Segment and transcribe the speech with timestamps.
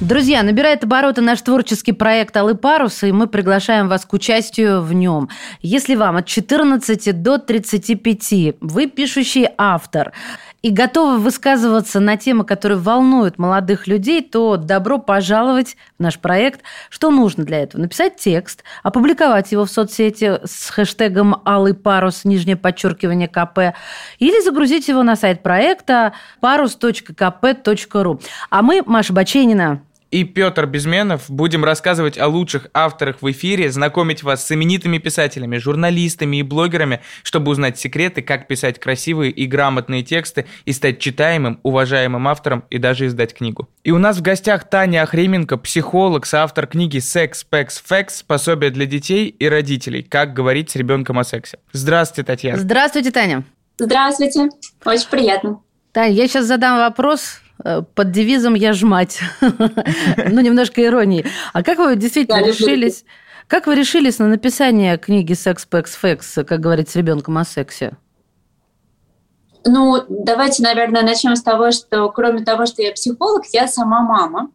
[0.00, 4.94] Друзья, набирает обороты наш творческий проект «Алый парус», и мы приглашаем вас к участию в
[4.94, 5.28] нем.
[5.60, 10.12] Если вам от 14 до 35, вы пишущий автор
[10.62, 16.62] и готовы высказываться на темы, которые волнуют молодых людей, то добро пожаловать в наш проект.
[16.88, 17.82] Что нужно для этого?
[17.82, 23.76] Написать текст, опубликовать его в соцсети с хэштегом «Алый парус», нижнее подчеркивание КП,
[24.18, 28.22] или загрузить его на сайт проекта parus.kp.ru.
[28.48, 34.22] А мы, Маша Баченина, и Петр Безменов будем рассказывать о лучших авторах в эфире, знакомить
[34.22, 40.02] вас с именитыми писателями, журналистами и блогерами, чтобы узнать секреты, как писать красивые и грамотные
[40.02, 43.68] тексты и стать читаемым, уважаемым автором и даже издать книгу.
[43.84, 48.22] И у нас в гостях Таня Охременко, психолог, соавтор книги «Секс, Пекс, Фекс.
[48.22, 50.02] Пособие для детей и родителей.
[50.02, 51.58] Как говорить с ребенком о сексе».
[51.72, 52.58] Здравствуйте, Татьяна.
[52.58, 53.44] Здравствуйте, Таня.
[53.78, 54.48] Здравствуйте.
[54.84, 55.60] Очень приятно.
[55.92, 57.40] Таня, я сейчас задам вопрос,
[57.94, 59.20] под девизом «Я ж мать».
[59.40, 61.26] Ну, немножко иронии.
[61.52, 63.04] А как вы действительно решились...
[63.46, 67.96] Как вы решились на написание книги «Секс, Пекс, Фекс», как говорить с ребенком о сексе?
[69.64, 74.50] Ну, давайте, наверное, начнем с того, что кроме того, что я психолог, я сама мама.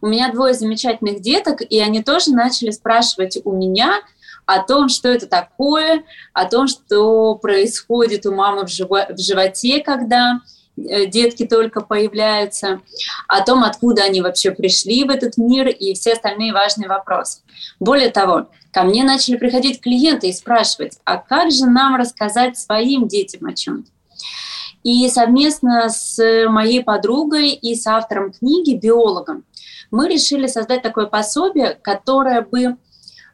[0.00, 3.98] У меня двое замечательных деток, и они тоже начали спрашивать у меня
[4.46, 9.80] о том, что это такое, о том, что происходит у мамы в, живо- в животе,
[9.80, 10.57] когда Э,
[11.06, 12.80] детки только появляются,
[13.26, 17.40] о том, откуда они вообще пришли в этот мир и все остальные важные вопросы.
[17.80, 23.08] Более того, ко мне начали приходить клиенты и спрашивать, а как же нам рассказать своим
[23.08, 23.90] детям о чем-то?
[24.84, 29.44] И совместно с моей подругой и с автором книги, биологом,
[29.90, 32.74] мы решили создать такое пособие, которое бы э,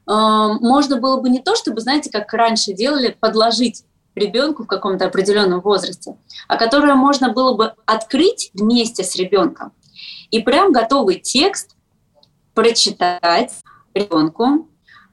[0.06, 5.60] можно было бы не то, чтобы, знаете, как раньше делали, подложить ребенку в каком-то определенном
[5.60, 6.16] возрасте,
[6.48, 9.72] а которое можно было бы открыть вместе с ребенком
[10.30, 11.76] и прям готовый текст
[12.54, 13.52] прочитать
[13.94, 14.68] ребенку,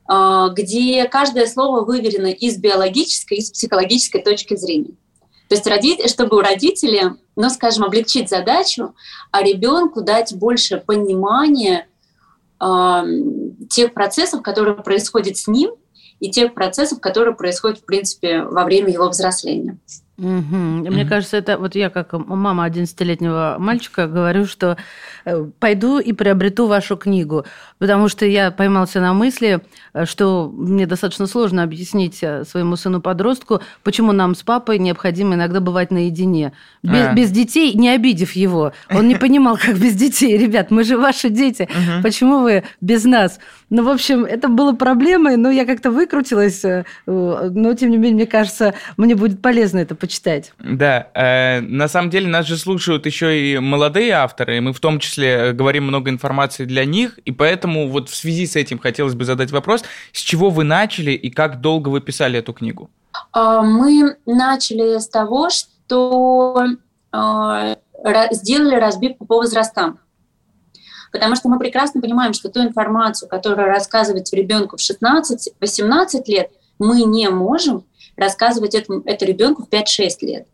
[0.08, 4.96] а, где каждое слово выверено из биологической, из психологической точки зрения.
[5.48, 8.96] То есть родители, чтобы у родителей, ну, скажем, облегчить задачу,
[9.32, 11.88] а ребенку дать больше понимания
[12.62, 13.04] э,
[13.70, 15.72] тех процессов, которые происходят с ним,
[16.22, 19.78] и тех процессов, которые происходят, в принципе, во время его взросления.
[20.22, 20.56] Угу.
[20.92, 24.78] Мне кажется, это вот я как мама 11-летнего мальчика говорю, что
[25.26, 27.44] э, пойду и приобрету вашу книгу,
[27.80, 29.62] потому что я поймался на мысли,
[29.94, 35.60] э, что мне достаточно сложно объяснить э, своему сыну-подростку, почему нам с папой необходимо иногда
[35.60, 36.54] бывать наедине.
[36.84, 37.14] Без, а.
[37.14, 38.74] без детей, не обидев его.
[38.94, 40.38] Он не понимал, как без детей.
[40.38, 41.64] Ребят, мы же ваши дети.
[41.64, 42.04] Угу.
[42.04, 43.40] Почему вы без нас?
[43.72, 46.64] Ну, в общем, это было проблемой, но я как-то выкрутилась.
[47.08, 50.52] Но, тем не менее, мне кажется, мне будет полезно это почитать почитать.
[50.60, 54.80] Да, э, на самом деле нас же слушают еще и молодые авторы, и мы в
[54.82, 59.16] том числе говорим много информации для них, и поэтому вот в связи с этим хотелось
[59.16, 62.90] бы задать вопрос, с чего вы начали и как долго вы писали эту книгу?
[63.32, 66.66] А, мы начали с того, что
[67.14, 67.78] а,
[68.32, 70.00] сделали разбивку по возрастам.
[71.14, 77.04] Потому что мы прекрасно понимаем, что ту информацию, которую рассказывать ребенку в 16-18 лет, мы
[77.04, 77.86] не можем,
[78.22, 80.48] рассказывать это, это ребенку в 5-6 лет.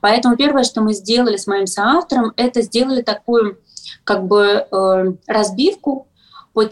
[0.00, 3.58] Поэтому первое, что мы сделали с моим соавтором, это сделали такую
[4.04, 6.08] как бы э, разбивку
[6.52, 6.68] по,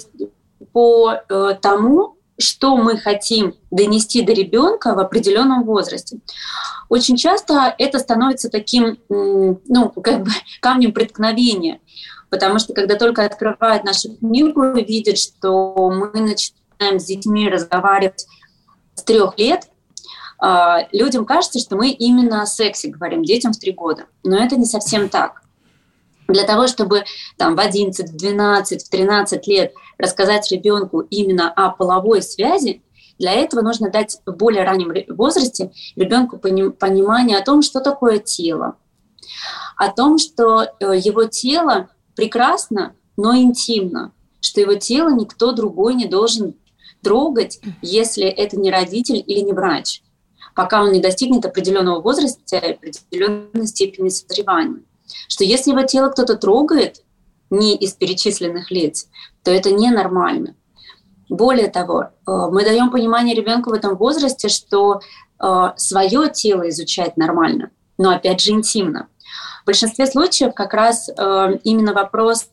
[0.72, 6.18] по э, тому, что мы хотим донести до ребенка в определенном возрасте.
[6.88, 11.80] Очень часто это становится таким, ну, как бы камнем преткновения,
[12.30, 18.26] потому что когда только открывают нашу книгу, видят, что мы начинаем с детьми разговаривать
[18.94, 19.68] с трех лет,
[20.91, 24.06] людям кажется, что мы именно о сексе говорим детям в три года.
[24.25, 25.43] Но это не совсем так.
[26.26, 27.05] Для того, чтобы
[27.37, 32.82] там, в 11, в 12, в 13 лет рассказать ребенку именно о половой связи,
[33.19, 38.76] для этого нужно дать в более раннем возрасте ребенку понимание о том, что такое тело,
[39.76, 46.06] о том, что э, его тело прекрасно, но интимно, что его тело никто другой не
[46.06, 46.55] должен
[47.02, 50.02] трогать, если это не родитель или не врач
[50.54, 54.82] пока он не достигнет определенного возраста, определенной степени созревания.
[55.28, 57.02] Что если его тело кто-то трогает,
[57.50, 59.08] не из перечисленных лиц,
[59.43, 60.54] то это ненормально.
[61.28, 65.00] Более того, э, мы даем понимание ребенку в этом возрасте, что
[65.38, 67.70] э, свое тело изучать нормально.
[67.99, 69.08] но опять же интимно.
[69.62, 72.49] В большинстве случаев как раз э, именно вопрос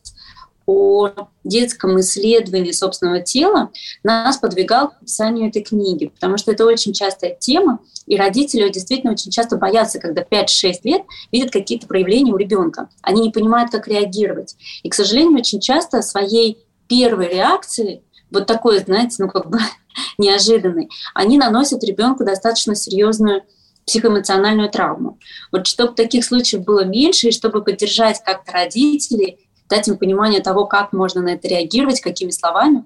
[0.70, 1.10] о
[1.42, 3.70] детском исследовании собственного тела
[4.04, 9.12] нас подвигал к написанию этой книги, потому что это очень частая тема, и родители действительно
[9.12, 11.02] очень часто боятся, когда 5-6 лет
[11.32, 12.88] видят какие-то проявления у ребенка.
[13.02, 14.54] Они не понимают, как реагировать.
[14.84, 19.58] И, к сожалению, очень часто своей первой реакцией, вот такой, знаете, ну как бы
[20.18, 23.42] неожиданной, они наносят ребенку достаточно серьезную
[23.86, 25.18] психоэмоциональную травму.
[25.50, 30.66] Вот чтобы таких случаев было меньше, и чтобы поддержать как-то родителей, дать им понимание того,
[30.66, 32.84] как можно на это реагировать, какими словами,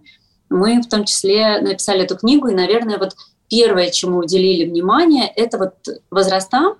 [0.50, 3.16] мы в том числе написали эту книгу, и, наверное, вот
[3.48, 5.74] первое, чему уделили внимание, это вот
[6.10, 6.76] возраста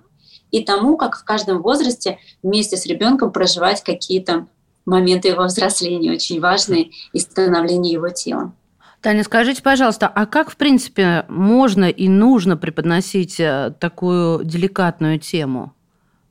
[0.51, 4.47] и тому, как в каждом возрасте вместе с ребенком проживать какие-то
[4.85, 8.53] моменты его взросления, очень важные, и становления его тела.
[9.01, 15.73] Таня, скажите, пожалуйста, а как, в принципе, можно и нужно преподносить э, такую деликатную тему?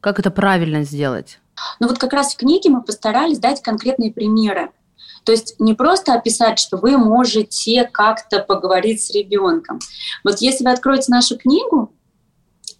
[0.00, 1.40] Как это правильно сделать?
[1.80, 4.70] Ну вот как раз в книге мы постарались дать конкретные примеры.
[5.24, 9.78] То есть не просто описать, что вы можете как-то поговорить с ребенком.
[10.22, 11.92] Вот если вы откроете нашу книгу,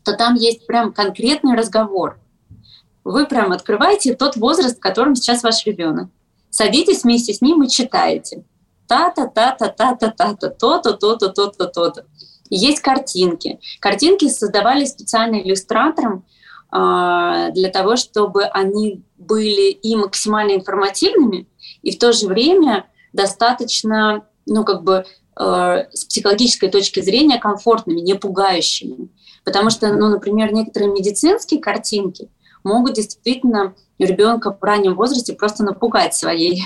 [0.05, 2.19] то там есть прям конкретный разговор.
[3.03, 6.11] Вы прям открываете тот возраст, в котором сейчас ваш ребенок.
[6.51, 8.45] Садитесь вместе с ним и читаете
[8.87, 12.07] та-та-та-та-та-та-та-та, то-то, то-то, то-то, то-то.
[12.51, 13.59] Есть картинки.
[13.81, 16.25] Картинки создавались специально иллюстратором
[16.75, 21.47] для того, чтобы они были и максимально информативными,
[21.83, 25.05] и в то же время достаточно, ну, как бы,
[25.37, 29.09] э, с психологической точки зрения комфортными, не пугающими.
[29.45, 32.29] Потому что, ну, например, некоторые медицинские картинки
[32.65, 36.65] могут действительно ребенка в раннем возрасте просто напугать своей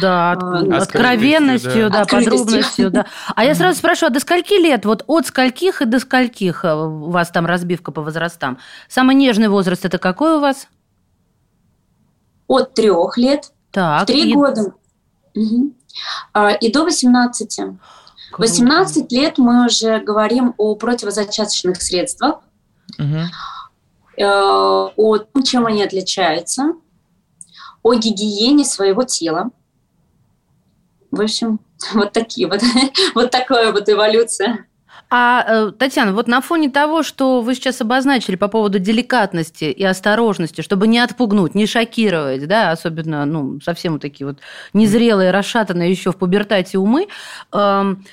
[0.00, 2.90] да, э, откровенностью, да, подробностью.
[2.90, 3.06] Да.
[3.34, 6.74] А я сразу спрашиваю, а до скольки лет, вот от скольких и до скольких э,
[6.74, 8.58] у вас там разбивка по возрастам?
[8.88, 10.68] Самый нежный возраст это какой у вас?
[12.46, 14.34] От трех лет, так, три и...
[14.34, 14.72] года
[15.34, 15.74] угу.
[16.60, 17.56] и до 18.
[17.56, 17.78] Круто.
[18.38, 22.40] 18 лет мы уже говорим о противозачаточных средствах.
[22.98, 23.18] Угу
[24.24, 26.74] о том, чем они отличаются,
[27.82, 29.50] о гигиене своего тела.
[31.10, 31.60] В общем,
[31.94, 32.60] вот такие вот,
[33.14, 34.66] вот такая вот эволюция.
[35.10, 39.82] А, э, Татьяна, вот на фоне того, что вы сейчас обозначили по поводу деликатности и
[39.82, 44.38] осторожности, чтобы не отпугнуть, не шокировать, да, особенно, ну, совсем вот такие вот
[44.74, 47.08] незрелые, расшатанные еще в пубертате умы,
[47.52, 48.04] эм,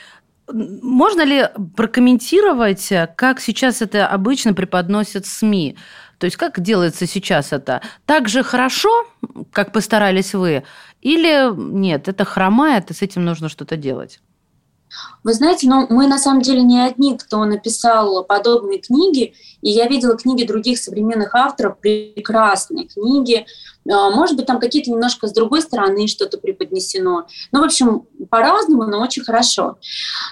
[0.51, 5.77] можно ли прокомментировать, как сейчас это обычно преподносят СМИ?
[6.18, 7.81] То есть как делается сейчас это?
[8.06, 9.07] Так же хорошо,
[9.51, 10.63] как постарались вы?
[11.01, 14.21] Или нет, это хромает, и с этим нужно что-то делать?
[15.24, 19.88] Вы знаете, ну, мы на самом деле не одни, кто написал подобные книги, и я
[19.88, 23.45] видела книги других современных авторов, прекрасные книги.
[23.89, 27.25] А, может быть, там какие-то немножко с другой стороны что-то преподнесено.
[27.51, 29.80] Ну, в общем, по-разному, но очень хорошо.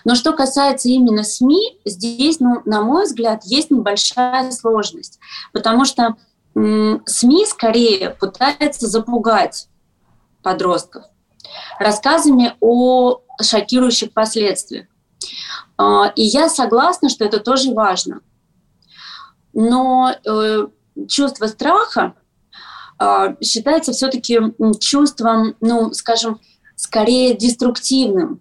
[0.06, 5.20] Но что касается именно СМИ, здесь, ну, на мой взгляд, есть небольшая сложность,
[5.54, 6.18] потому что
[6.54, 9.68] СМИ скорее пытаются запугать
[10.44, 11.06] подростков
[11.80, 14.88] рассказами о шокирующих последствиях.
[15.78, 18.22] А, и я согласна, что это тоже важно.
[19.54, 20.68] Но э,
[21.08, 22.16] чувство страха
[22.98, 24.40] а, считается все-таки
[24.80, 26.40] чувством, ну, скажем,
[26.76, 28.40] скорее деструктивным.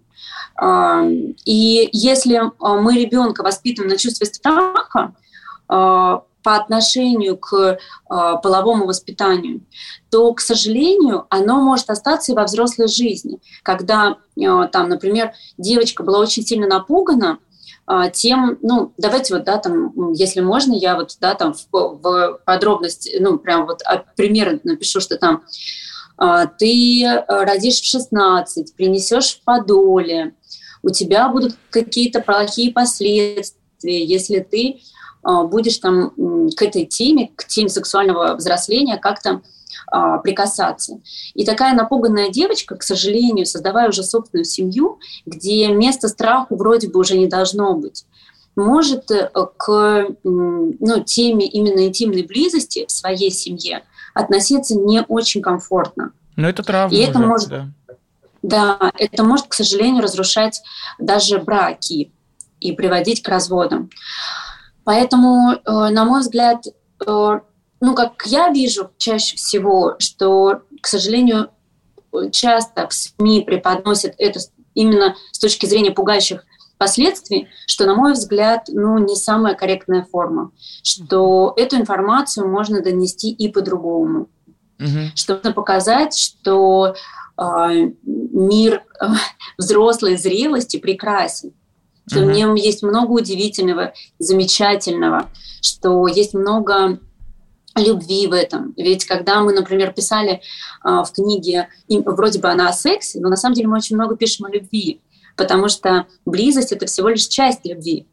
[0.55, 1.03] А,
[1.45, 5.15] и если мы ребенка воспитываем на чувстве страха,
[6.43, 9.61] по отношению к э, половому воспитанию,
[10.11, 16.03] то, к сожалению, оно может остаться и во взрослой жизни, когда, э, там, например, девочка
[16.03, 17.39] была очень сильно напугана,
[17.87, 22.39] э, тем, ну, давайте вот, да, там, если можно, я вот, да, там в, в
[22.45, 23.81] подробности, ну, прям вот
[24.15, 25.43] пример напишу, что там
[26.59, 30.35] ты родишь в 16, принесешь в подоле,
[30.83, 34.77] у тебя будут какие-то плохие последствия, если ты а,
[35.23, 36.11] будешь там
[36.55, 39.41] к этой теме, к теме сексуального взросления как-то
[39.87, 40.99] а, прикасаться.
[41.33, 46.99] И такая напуганная девочка, к сожалению, создавая уже собственную семью, где место страху вроде бы
[46.99, 48.05] уже не должно быть,
[48.55, 56.11] может э, к ну, теме именно интимной близости в своей семье относиться не очень комфортно.
[56.35, 56.95] Но это травма.
[56.95, 57.69] И это уже, может, да.
[58.41, 60.61] да, это может, к сожалению, разрушать
[60.99, 62.11] даже браки
[62.59, 63.89] и приводить к разводам.
[64.83, 67.39] Поэтому, э, на мой взгляд, э,
[67.81, 71.49] ну, как я вижу чаще всего, что, к сожалению,
[72.31, 74.39] часто в СМИ преподносят это
[74.73, 76.45] именно с точки зрения пугающих
[76.77, 80.51] последствий, что, на мой взгляд, ну, не самая корректная форма,
[80.83, 84.27] что эту информацию можно донести и по-другому,
[84.79, 85.09] mm-hmm.
[85.15, 86.95] что нужно показать, что
[87.37, 87.43] э,
[88.03, 89.05] мир э,
[89.57, 91.53] взрослой зрелости прекрасен,
[92.07, 92.25] что mm-hmm.
[92.25, 95.29] в нем есть много удивительного, замечательного,
[95.61, 96.99] что есть много
[97.75, 98.73] любви в этом.
[98.77, 100.39] Ведь когда мы, например, писали э,
[100.83, 104.45] в книге, вроде бы она о сексе, но на самом деле мы очень много пишем
[104.45, 105.01] о любви
[105.35, 108.07] потому что близость— это всего лишь часть любви.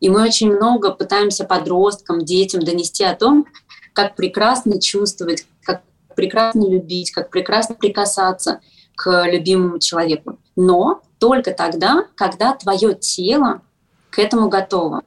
[0.00, 3.46] И мы очень много пытаемся подросткам, детям донести о том,
[3.92, 5.82] как прекрасно чувствовать, как
[6.16, 8.60] прекрасно любить, как прекрасно прикасаться
[8.96, 10.38] к любимому человеку.
[10.56, 13.62] Но только тогда, когда твое тело
[14.10, 15.02] к этому готово.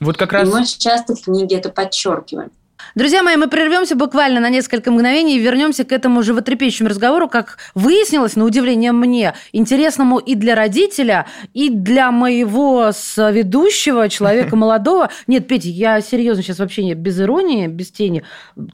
[0.00, 0.48] Вот как раз...
[0.48, 2.52] И мы часто в книге это подчеркиваем.
[2.94, 7.58] Друзья мои, мы прервемся буквально на несколько мгновений и вернемся к этому животрепещущему разговору, как
[7.74, 15.10] выяснилось, на удивление мне, интересному и для родителя, и для моего ведущего, человека молодого.
[15.26, 18.24] Нет, Петя, я серьезно сейчас вообще не без иронии, без тени.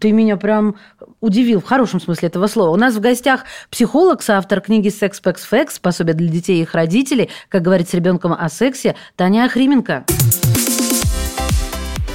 [0.01, 0.77] Ты меня прям
[1.21, 2.71] удивил в хорошем смысле этого слова.
[2.71, 6.75] У нас в гостях психолог, соавтор книги «Секс, Пекс, Фекс», пособие для детей и их
[6.75, 10.05] родителей, как говорить с ребенком о сексе, Таня Охрименко.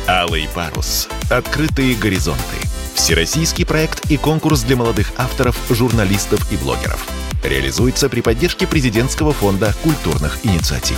[0.09, 1.07] Алый парус.
[1.29, 2.41] Открытые горизонты.
[2.95, 7.07] Всероссийский проект и конкурс для молодых авторов, журналистов и блогеров.
[7.43, 10.97] Реализуется при поддержке президентского фонда культурных инициатив.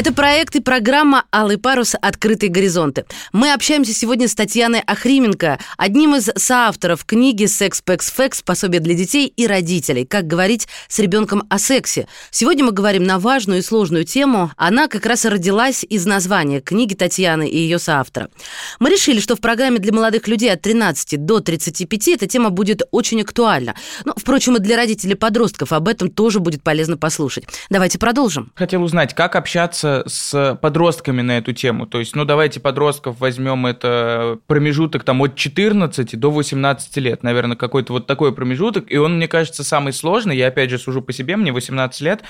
[0.00, 1.94] Это проект и программа «Алый парус.
[2.00, 3.04] Открытые горизонты».
[3.34, 8.40] Мы общаемся сегодня с Татьяной Ахрименко, одним из соавторов книги «Секс, Пекс, Фекс.
[8.40, 10.06] Пособие для детей и родителей.
[10.06, 12.08] Как говорить с ребенком о сексе».
[12.30, 14.50] Сегодня мы говорим на важную и сложную тему.
[14.56, 18.30] Она как раз родилась из названия книги Татьяны и ее соавтора.
[18.78, 22.80] Мы решили, что в программе для молодых людей от 13 до 35 эта тема будет
[22.90, 23.74] очень актуальна.
[24.06, 27.44] Но, впрочем, и для родителей подростков об этом тоже будет полезно послушать.
[27.68, 28.50] Давайте продолжим.
[28.54, 31.86] Хотел узнать, как общаться общаться с подростками на эту тему.
[31.86, 37.56] То есть, ну, давайте подростков возьмем это промежуток там от 14 до 18 лет, наверное,
[37.56, 40.36] какой-то вот такой промежуток, и он, мне кажется, самый сложный.
[40.36, 42.22] Я, опять же, сужу по себе, мне 18 лет,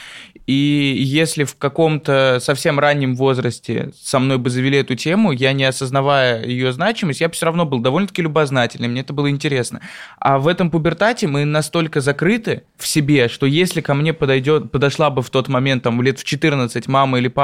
[0.46, 5.64] и если в каком-то совсем раннем возрасте со мной бы завели эту тему, я не
[5.64, 9.80] осознавая ее значимость, я бы все равно был довольно-таки любознательный, мне это было интересно.
[10.18, 15.10] А в этом пубертате мы настолько закрыты в себе, что если ко мне подойдет, подошла
[15.10, 17.39] бы в тот момент, там, лет в 14 мама или папа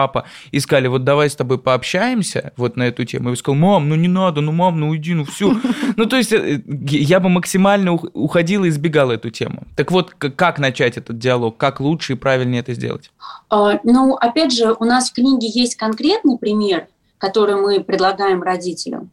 [0.50, 3.30] и сказали, вот давай с тобой пообщаемся вот на эту тему.
[3.30, 5.54] Я сказал, мам, ну не надо, ну мам, ну уйди, ну все.
[5.96, 9.64] Ну то есть э, я бы максимально уходил и избегал эту тему.
[9.76, 13.10] Так вот, как начать этот диалог, как лучше и правильнее это сделать?
[13.48, 16.88] А, ну, опять же, у нас в книге есть конкретный пример,
[17.18, 19.10] который мы предлагаем родителям.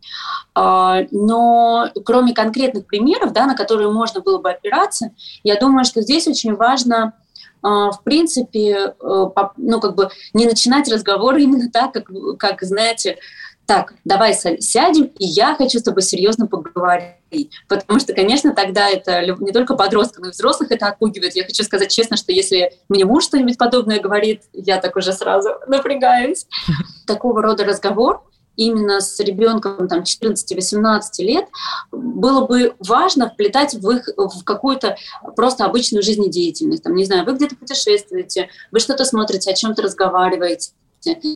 [0.56, 5.12] А, но кроме конкретных примеров, да, на которые можно было бы опираться,
[5.44, 7.14] я думаю, что здесь очень важно
[7.64, 9.26] в принципе, э,
[9.58, 13.18] ну, как бы не начинать разговор именно так, как, как знаете,
[13.66, 17.50] так, давай сядем, и я хочу с тобой серьезно поговорить.
[17.70, 21.36] Потому что, конечно, тогда это не только подростков, но и взрослых это отпугивает.
[21.36, 25.52] Я хочу сказать честно, что если мне муж что-нибудь подобное говорит, я так уже сразу
[25.68, 26.46] напрягаюсь.
[27.08, 28.24] Такого рода разговор
[28.56, 31.46] именно с ребенком там, 14-18 лет,
[31.92, 34.98] было бы важно вплетать в их в какую-то
[35.36, 36.84] просто обычную жизнедеятельность.
[36.84, 40.72] Там, не знаю, вы где-то путешествуете, вы что-то смотрите, о чем-то разговариваете.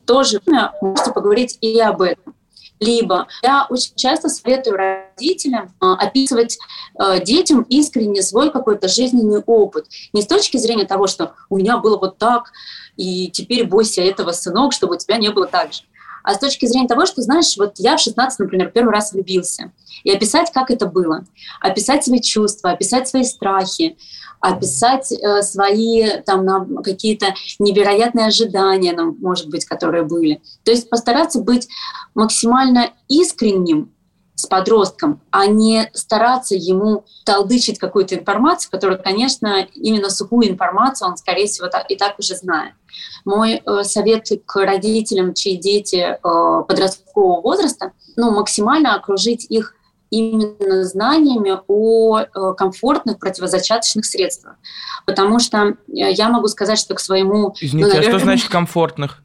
[0.05, 0.41] Тоже
[0.81, 2.33] можете поговорить и об этом.
[2.79, 6.59] Либо я очень часто советую родителям а, описывать
[6.95, 9.88] а, детям искренне свой какой-то жизненный опыт.
[10.13, 12.51] Не с точки зрения того, что у меня было вот так,
[12.95, 15.81] и теперь бойся этого, сынок, чтобы у тебя не было так же
[16.27, 19.72] а с точки зрения того, что, знаешь, вот я в 16, например, первый раз влюбился,
[20.03, 21.24] и описать, как это было,
[21.62, 23.98] описать свои чувства, описать свои страхи,
[24.41, 27.27] описать э, свои там какие-то
[27.60, 30.41] невероятные ожидания, может быть, которые были.
[30.65, 31.69] То есть постараться быть
[32.13, 33.93] максимально искренним
[34.38, 41.17] с подростком, а не стараться ему толдычить какую-то информацию, которую, конечно, именно сухую информацию он,
[41.17, 42.74] скорее всего, и так уже знает.
[43.25, 49.74] Мой э, совет к родителям, чьи дети э, подросткового возраста, ну, максимально окружить их
[50.12, 52.25] именно знаниями о э,
[52.56, 54.58] комфортных противозачаточных средствах.
[55.08, 57.56] Потому что я могу сказать, что к своему...
[57.60, 59.24] Извините, ну, наверное, а что значит комфортных?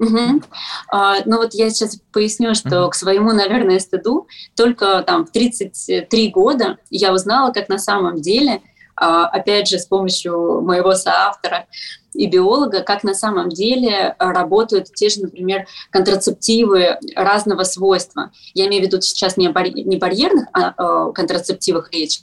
[0.00, 0.42] Угу.
[0.90, 2.90] А, ну вот я сейчас поясню, что угу.
[2.90, 4.26] к своему, наверное, стыду
[4.56, 8.62] только там в 33 года я узнала, как на самом деле
[8.96, 11.66] а, опять же, с помощью моего соавтора
[12.14, 18.30] и биолога, как на самом деле работают те же, например, контрацептивы разного свойства.
[18.54, 19.46] Я имею в виду сейчас не,
[19.84, 22.20] не барьерных а, а, контрацептивах речь,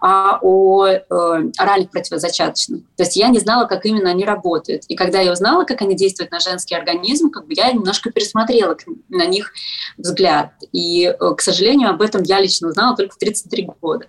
[0.00, 1.00] а о э,
[1.56, 2.82] оральных противозачаточных.
[2.96, 4.84] То есть я не знала, как именно они работают.
[4.88, 8.76] И когда я узнала, как они действуют на женский организм, как бы я немножко пересмотрела
[9.08, 9.52] на них
[9.96, 10.52] взгляд.
[10.72, 14.06] И, э, к сожалению, об этом я лично узнала только в 33 года.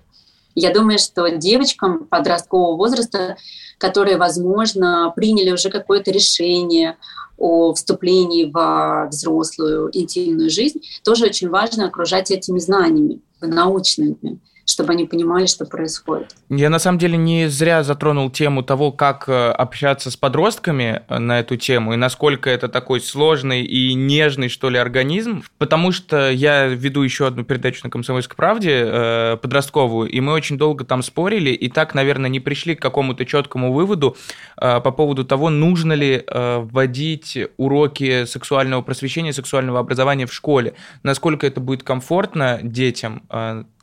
[0.56, 3.36] Я думаю, что девочкам подросткового возраста,
[3.78, 6.98] которые, возможно, приняли уже какое-то решение
[7.38, 14.40] о вступлении в взрослую интимную жизнь, тоже очень важно окружать этими знаниями научными
[14.76, 16.36] чтобы они понимали, что происходит.
[16.50, 21.18] Я на самом деле не зря затронул тему того, как э, общаться с подростками э,
[21.18, 26.30] на эту тему и насколько это такой сложный и нежный, что ли, организм, потому что
[26.30, 31.04] я веду еще одну передачу на «Комсомольской правде» э, подростковую, и мы очень долго там
[31.04, 34.18] спорили, и так, наверное, не пришли к какому-то четкому выводу
[34.58, 41.62] по поводу того, нужно ли вводить уроки сексуального просвещения, сексуального образования в школе, насколько это
[41.62, 43.24] будет комфортно детям,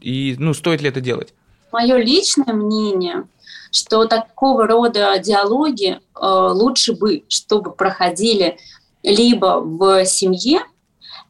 [0.02, 1.34] и, ну, стоит ли это делать?
[1.72, 3.26] Мое личное мнение,
[3.70, 8.58] что такого рода диалоги э, лучше бы, чтобы проходили
[9.02, 10.60] либо в семье,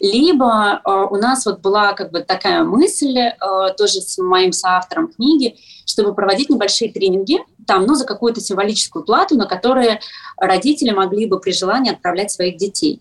[0.01, 3.35] либо э, у нас вот была как бы такая мысль, э,
[3.79, 5.57] тоже с моим соавтором книги,
[5.87, 10.01] чтобы проводить небольшие тренинги, там, ну, за какую-то символическую плату, на которые
[10.37, 13.01] родители могли бы при желании отправлять своих детей.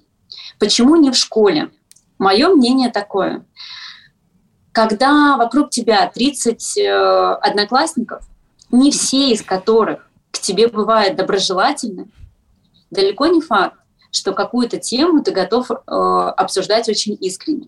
[0.59, 1.71] Почему не в школе?
[2.19, 3.43] Мое мнение такое–
[4.71, 8.23] когда вокруг тебя 30 э, одноклассников,
[8.71, 12.07] не все из которых к тебе бывают доброжелательны,
[12.89, 13.77] далеко не факт,
[14.11, 17.67] что какую-то тему ты готов э, обсуждать очень искренне.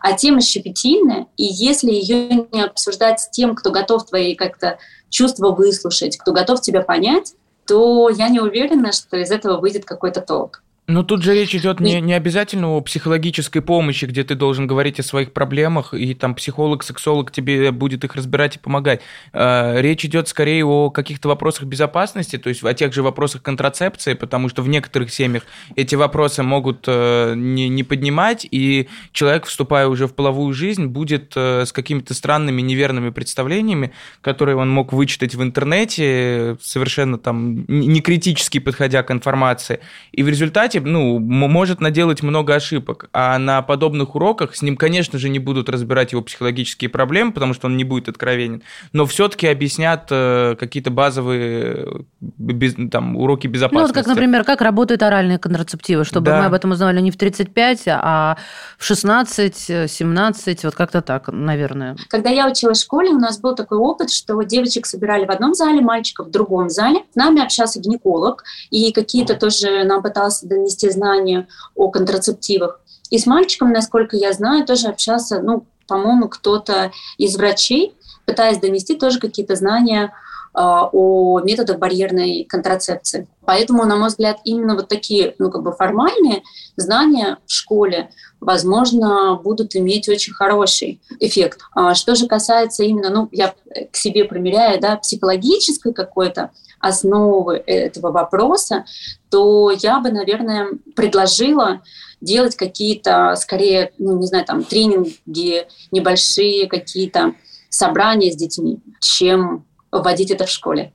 [0.00, 5.50] А тема щепетильная, и если ее не обсуждать с тем, кто готов твои как-то чувства
[5.50, 7.34] выслушать, кто готов тебя понять,
[7.66, 10.63] то я не уверена, что из этого выйдет какой-то толк.
[10.86, 15.00] Ну, тут же речь идет не, не обязательно о психологической помощи, где ты должен говорить
[15.00, 19.00] о своих проблемах, и там психолог, сексолог тебе будет их разбирать и помогать.
[19.32, 24.12] Э, речь идет скорее о каких-то вопросах безопасности, то есть о тех же вопросах контрацепции,
[24.12, 29.88] потому что в некоторых семьях эти вопросы могут э, не, не поднимать, и человек, вступая
[29.88, 35.34] уже в половую жизнь, будет э, с какими-то странными, неверными представлениями, которые он мог вычитать
[35.34, 39.80] в интернете, совершенно там не критически подходя к информации,
[40.12, 43.08] и в результате результате, ну, может наделать много ошибок.
[43.12, 47.54] А на подобных уроках с ним, конечно же, не будут разбирать его психологические проблемы, потому
[47.54, 53.82] что он не будет откровенен, но все-таки объяснят э, какие-то базовые без, там, уроки безопасности.
[53.82, 56.40] Ну, вот как, например, как работают оральные контрацептивы, чтобы да.
[56.40, 58.36] мы об этом узнали не в 35, а
[58.78, 61.96] в 16, 17, вот как-то так, наверное.
[62.08, 65.54] Когда я училась в школе, у нас был такой опыт, что девочек собирали в одном
[65.54, 67.00] зале, мальчиков в другом зале.
[67.12, 72.80] С нами общался гинеколог, и какие-то тоже нам пытался донести знания о контрацептивах.
[73.10, 78.96] И с мальчиком, насколько я знаю, тоже общался, ну, по-моему, кто-то из врачей, пытаясь донести
[78.96, 80.12] тоже какие-то знания
[80.54, 83.28] а, о методах барьерной контрацепции.
[83.44, 86.42] Поэтому, на мой взгляд, именно вот такие, ну, как бы формальные
[86.76, 91.60] знания в школе, возможно, будут иметь очень хороший эффект.
[91.74, 93.54] А что же касается именно, ну, я
[93.92, 96.50] к себе примеряю, да, психологической какой-то
[96.84, 98.84] основы этого вопроса,
[99.30, 101.82] то я бы, наверное, предложила
[102.20, 107.34] делать какие-то, скорее, ну, не знаю, там, тренинги, небольшие какие-то
[107.68, 110.92] собрания с детьми, чем вводить это в школе.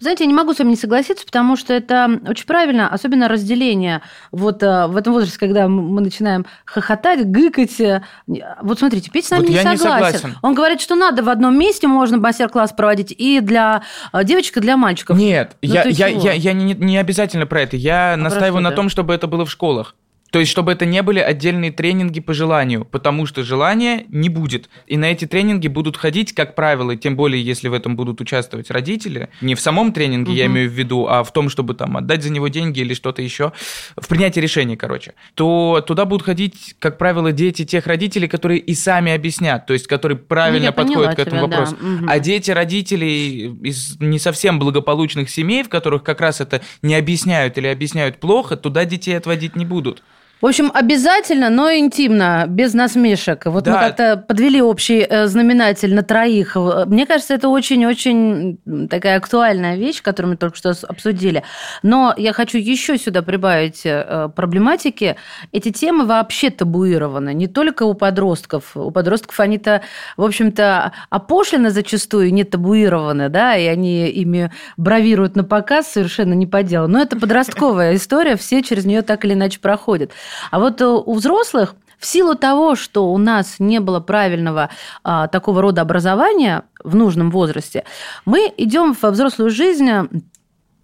[0.00, 4.02] Знаете, я не могу с вами не согласиться, потому что это очень правильно, особенно разделение.
[4.32, 7.80] Вот э, в этом возрасте, когда мы начинаем хохотать, гыкать.
[7.80, 8.02] Э,
[8.62, 9.72] вот смотрите, Петя с нами вот не, согласен.
[9.72, 10.38] не согласен.
[10.42, 14.60] Он говорит, что надо в одном месте можно мастер-класс проводить и для э, девочек, и
[14.60, 15.16] для мальчиков.
[15.16, 17.76] Нет, ну, я, я, я, я не, не обязательно про это.
[17.76, 19.94] Я а настаиваю на том, чтобы это было в школах.
[20.34, 24.68] То есть, чтобы это не были отдельные тренинги по желанию, потому что желания не будет.
[24.88, 28.68] И на эти тренинги будут ходить, как правило, тем более, если в этом будут участвовать
[28.68, 30.36] родители, не в самом тренинге, угу.
[30.36, 33.22] я имею в виду, а в том, чтобы там отдать за него деньги или что-то
[33.22, 33.52] еще,
[33.96, 38.74] в принятии решений, короче, то туда будут ходить, как правило, дети тех родителей, которые и
[38.74, 41.76] сами объяснят, то есть, которые правильно ну, подходят к этому тебя, вопросу.
[41.80, 41.86] Да.
[41.86, 42.06] Угу.
[42.08, 47.56] А дети родителей из не совсем благополучных семей, в которых как раз это не объясняют
[47.56, 50.02] или объясняют плохо, туда детей отводить не будут.
[50.40, 53.46] В общем, обязательно, но интимно, без насмешек.
[53.46, 53.72] Вот Да.
[53.72, 56.54] мы как-то подвели общий э, знаменатель на троих.
[56.56, 58.58] Э, Мне кажется, это очень-очень
[58.90, 61.44] такая актуальная вещь, которую мы только что обсудили.
[61.82, 65.16] Но я хочу еще сюда прибавить э, проблематики.
[65.52, 67.32] Эти темы вообще табуированы.
[67.32, 68.76] Не только у подростков.
[68.76, 69.80] У подростков они-то,
[70.18, 76.46] в общем-то, опошлены зачастую, не табуированы, да, и они ими бравируют на показ совершенно не
[76.46, 76.86] по делу.
[76.86, 80.10] Но это подростковая история, все через нее так или иначе проходят.
[80.50, 84.68] А вот э, у взрослых в силу того, что у нас не было правильного
[85.02, 87.84] а, такого рода образования в нужном возрасте,
[88.26, 89.88] мы идем во взрослую жизнь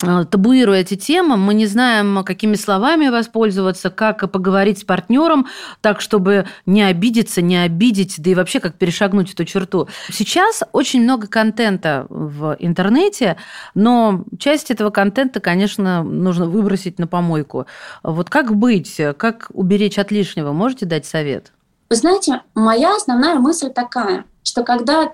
[0.00, 5.46] табуируя эти темы, мы не знаем, какими словами воспользоваться, как поговорить с партнером,
[5.80, 9.88] так, чтобы не обидеться, не обидеть, да и вообще как перешагнуть эту черту.
[10.10, 13.36] Сейчас очень много контента в интернете,
[13.74, 17.66] но часть этого контента, конечно, нужно выбросить на помойку.
[18.02, 20.52] Вот как быть, как уберечь от лишнего?
[20.52, 21.52] Можете дать совет?
[21.90, 25.12] Вы знаете, моя основная мысль такая, что когда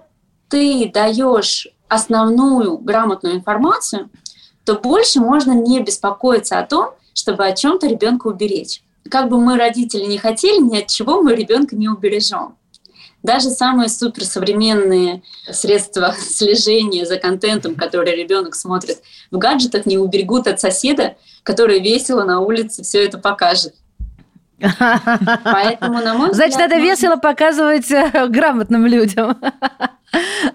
[0.49, 4.11] ты даешь основную грамотную информацию,
[4.67, 8.83] то больше можно не беспокоиться о том, чтобы о чем-то ребенка уберечь.
[9.09, 12.57] Как бы мы, родители, не хотели, ни от чего мы ребенка не убережем.
[13.23, 18.99] Даже самые суперсовременные средства слежения за контентом, который ребенок смотрит
[19.31, 23.75] в гаджетах, не уберегут от соседа, который весело на улице все это покажет.
[25.45, 29.39] Поэтому, на мой Значит, взгляд, надо нужно- весело показывать э, грамотным людям.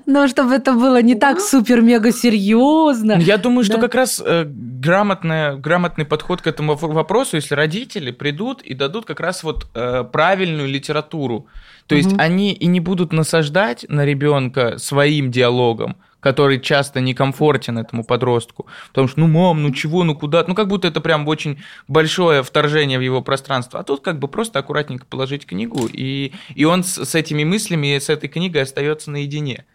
[0.05, 3.13] Но чтобы это было не так супер-мега серьезно.
[3.19, 3.81] Я думаю, что Да.
[3.81, 9.19] как раз э, грамотная, грамотный подход к этому вопросу, если родители придут и дадут как
[9.19, 11.47] раз вот э, правильную литературу.
[11.87, 18.05] То есть они и не будут насаждать на ребенка своим диалогом, который часто некомфортен этому
[18.05, 18.67] подростку.
[18.89, 20.45] Потому что, ну, мам, ну чего, ну куда?
[20.47, 23.81] Ну, как будто это прям очень большое вторжение в его пространство.
[23.81, 27.97] А тут как бы просто аккуратненько положить книгу, и, и он с, с этими мыслями,
[27.97, 29.65] с этой книгой остается наедине.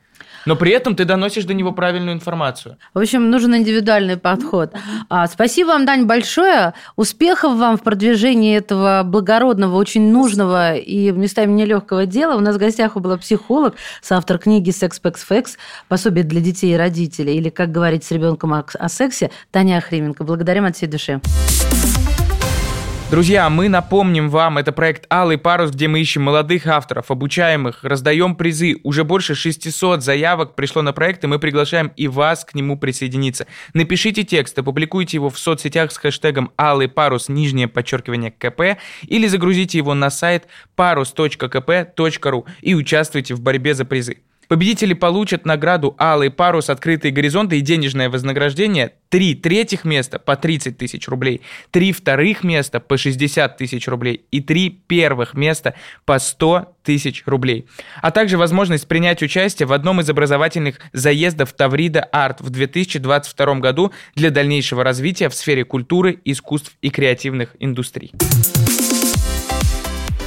[0.46, 2.78] Но при этом ты доносишь до него правильную информацию.
[2.94, 4.72] В общем, нужен индивидуальный подход.
[5.10, 6.72] А, спасибо вам, Дань, большое.
[6.94, 12.36] Успехов вам в продвижении этого благородного, очень нужного и местами нелегкого дела.
[12.36, 15.58] У нас в гостях была психолог, соавтор книги «Секс, Пекс, Фекс.
[15.88, 20.24] Пособие для детей и родителей» или «Как говорить с ребенком о, о сексе» Таня Охрименко.
[20.24, 21.20] Благодарим от всей души.
[23.08, 28.34] Друзья, мы напомним вам, это проект «Алый парус», где мы ищем молодых авторов, обучаемых, раздаем
[28.34, 28.80] призы.
[28.82, 33.46] Уже больше 600 заявок пришло на проект, и мы приглашаем и вас к нему присоединиться.
[33.74, 39.78] Напишите текст, опубликуйте его в соцсетях с хэштегом «Алый парус», нижнее подчеркивание КП, или загрузите
[39.78, 44.18] его на сайт parus.kp.ru и участвуйте в борьбе за призы.
[44.48, 46.70] Победители получат награду «Алый парус.
[46.70, 48.92] Открытые горизонты» и денежное вознаграждение.
[49.08, 54.40] Три третьих места по 30 тысяч рублей, три вторых места по 60 тысяч рублей и
[54.40, 57.66] три первых места по 100 тысяч рублей.
[58.02, 63.92] А также возможность принять участие в одном из образовательных заездов Таврида Арт в 2022 году
[64.14, 68.12] для дальнейшего развития в сфере культуры, искусств и креативных индустрий.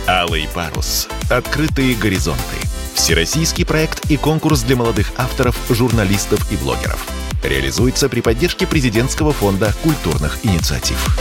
[0.07, 1.07] Алый парус.
[1.29, 2.78] Открытые горизонты.
[2.99, 7.07] Всероссийский проект и конкурс для молодых авторов, журналистов и блогеров.
[7.41, 11.17] Реализуется при поддержке президентского фонда культурных инициатив.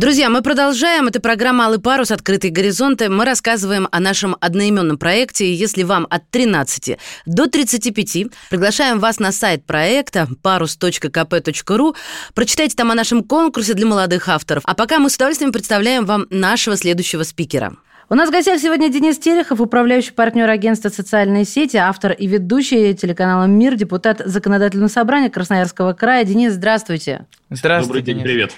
[0.00, 1.08] Друзья, мы продолжаем.
[1.08, 2.10] Это программа «Алый парус.
[2.10, 3.10] Открытые горизонты».
[3.10, 5.44] Мы рассказываем о нашем одноименном проекте.
[5.44, 11.94] И Если вам от 13 до 35, приглашаем вас на сайт проекта parus.kp.ru.
[12.32, 14.62] Прочитайте там о нашем конкурсе для молодых авторов.
[14.64, 17.74] А пока мы с удовольствием представляем вам нашего следующего спикера.
[18.08, 22.94] У нас в гостях сегодня Денис Терехов, управляющий партнер агентства «Социальные сети», автор и ведущий
[22.94, 26.24] телеканала «Мир», депутат Законодательного собрания Красноярского края.
[26.24, 27.26] Денис, здравствуйте.
[27.50, 28.24] Здравствуйте, Добрый день, Денис.
[28.24, 28.52] привет.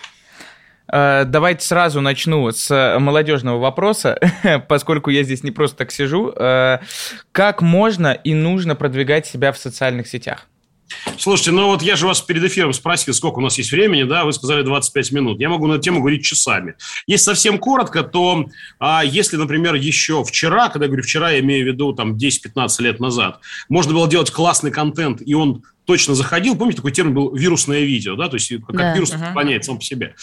[0.93, 4.19] Э, Давайте сразу начну с молодежного вопроса,
[4.69, 6.33] поскольку я здесь не просто так сижу.
[6.37, 6.79] Э,
[7.33, 10.47] Как можно и нужно продвигать себя в социальных сетях?
[11.19, 14.25] Слушайте, ну вот я же вас перед эфиром спросил, сколько у нас есть времени, да,
[14.25, 15.41] вы сказали 25 минут.
[15.41, 16.75] Я могу на эту тему говорить часами.
[17.07, 18.47] Если совсем коротко, то
[18.79, 22.83] а, если, например, еще вчера, когда я говорю вчера, я имею в виду там 10-15
[22.83, 27.35] лет назад, можно было делать классный контент, и он точно заходил, помните, такой термин был
[27.35, 28.95] вирусное видео, да, то есть как Да.
[28.95, 29.19] вирус Ага.
[29.27, 30.15] распространяется сам по себе,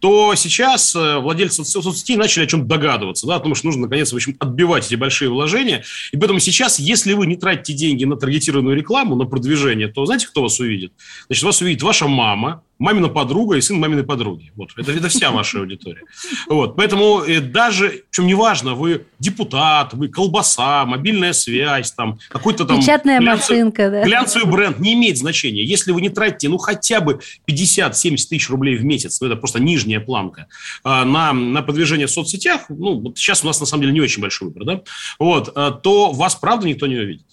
[0.00, 4.12] то сейчас э, владельцы соц- соцсетей начали о чем-то догадываться, да, потому что нужно, наконец,
[4.12, 8.16] в общем, отбивать эти большие вложения, и поэтому сейчас, если вы не тратите деньги на
[8.16, 10.92] таргетированную рекламу, на продвижение, то знаете, кто вас увидит?
[11.26, 14.50] Значит, вас увидит ваша мама, мамина подруга и сын маминой подруги.
[14.56, 16.02] Вот, это, это вся ваша аудитория.
[16.48, 22.80] Вот, поэтому э, даже, причем неважно, вы депутат, вы колбаса, мобильная связь, там, какой-то там...
[22.80, 24.04] Печатная глянцевый, машинка, да.
[24.04, 25.62] Глянцевый бренд, не имеет значения.
[25.62, 29.60] Если вы не тратите, ну, хотя бы 50-70 тысяч рублей в месяц, ну, это просто
[29.60, 30.46] нижняя планка,
[30.82, 34.00] а, на, на продвижение в соцсетях, ну, вот сейчас у нас, на самом деле, не
[34.00, 34.80] очень большой выбор, да,
[35.18, 37.26] вот, а, то вас, правда, никто не увидит.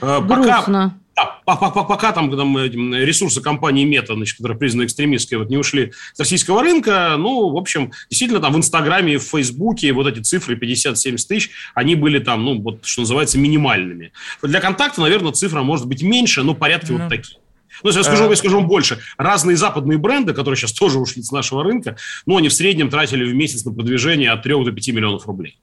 [0.00, 0.64] А, Грустно.
[0.64, 2.56] Пока, да, пока, там, там
[2.94, 7.56] ресурсы компании Мета, значит, которые признаны экстремистской, вот не ушли с российского рынка, ну, в
[7.56, 12.18] общем, действительно, там в Инстаграме и в Фейсбуке вот эти цифры 50-70 тысяч, они были
[12.18, 14.12] там, ну, вот, что называется, минимальными.
[14.42, 17.02] Для контакта, наверное, цифра может быть меньше, но порядки mm-hmm.
[17.02, 17.38] вот такие.
[17.82, 18.98] Ну, я скажу, я скажу вам больше.
[19.16, 23.24] Разные западные бренды, которые сейчас тоже ушли с нашего рынка, ну, они в среднем тратили
[23.24, 25.58] в месяц на продвижение от 3 до 5 миллионов рублей.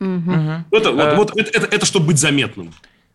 [0.00, 0.32] Угу.
[0.72, 1.16] Это, вот, э.
[1.16, 2.72] вот, это, это, это чтобы быть заметным.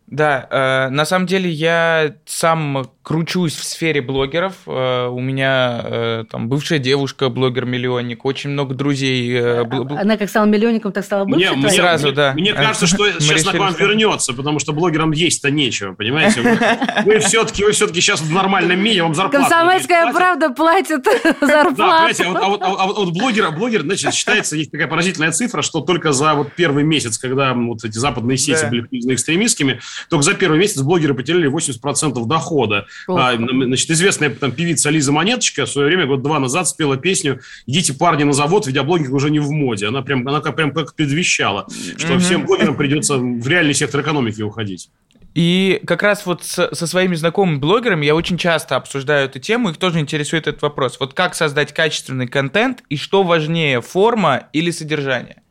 [0.08, 4.54] Да, э, на самом деле я сам кручусь в сфере блогеров.
[4.66, 9.34] Э, у меня э, там бывшая девушка блогер-миллионник, очень много друзей.
[9.34, 11.56] Э, Она как стала миллионником, так стала бывшей?
[11.56, 12.34] Мне, сразу, да.
[12.34, 16.42] Мне кажется, что сейчас она к вам вернется, потому что блогерам есть-то нечего, понимаете?
[17.06, 21.06] Вы все-таки вы все-таки сейчас в нормальном мире, вам зарплату Комсомольская правда платит
[21.40, 22.24] зарплату.
[22.24, 25.62] Да, а вот, а вот, а а вот блогер, значит, считается, есть такая поразительная цифра,
[25.62, 30.24] что только за вот первый месяц, когда вот эти западные сети были признаны экстремистскими, только
[30.26, 32.86] за первый месяц блогеры потеряли 80% дохода.
[33.08, 37.40] А, значит, известная там, певица Лиза Монеточка в свое время, год два назад, спела песню
[37.66, 39.88] «Идите, парни, на завод, видеоблогинг уже не в моде».
[39.88, 42.20] Она прям, она прям как предвещала, что mm-hmm.
[42.20, 44.90] всем блогерам придется в реальный сектор экономики уходить.
[45.38, 49.70] И как раз вот с, со своими знакомыми блогерами я очень часто обсуждаю эту тему,
[49.70, 51.00] их тоже интересует этот вопрос.
[51.00, 55.44] Вот как создать качественный контент и что важнее, форма или содержание?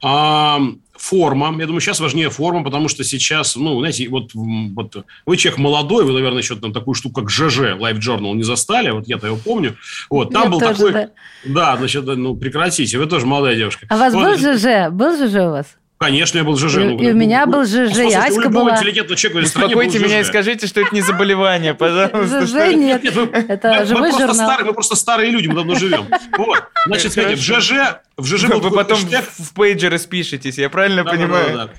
[0.00, 0.60] А,
[0.96, 1.54] форма.
[1.58, 6.04] Я думаю, сейчас важнее форма, потому что сейчас, ну, знаете, вот, вот вы человек молодой,
[6.04, 9.36] вы, наверное, еще там такую штуку, как ЖЖ, Life Journal, не застали, вот я-то его
[9.36, 9.76] помню.
[10.10, 10.92] Вот, там я был тоже, такой...
[10.92, 11.10] Да.
[11.44, 13.86] да, значит, ну, прекратите, вы тоже молодая девушка.
[13.88, 14.90] А у вас вот, был ЖЖ?
[14.90, 15.66] Был ЖЖ у вас?
[15.96, 16.76] Конечно, я был ЖЖ.
[16.76, 18.74] И, ну, и у меня был ЖЖ, и Аська была.
[18.74, 22.46] Успокойте меня и скажите, что это не заболевание, пожалуйста.
[22.46, 24.58] ЖЖ нет, это живой журнал.
[24.64, 26.06] Мы просто старые люди, мы давно живем.
[26.36, 31.70] Вот, значит, смотрите, в ЖЖ в ЖЖ Вы потом в пейджеры спишетесь, я правильно понимаю?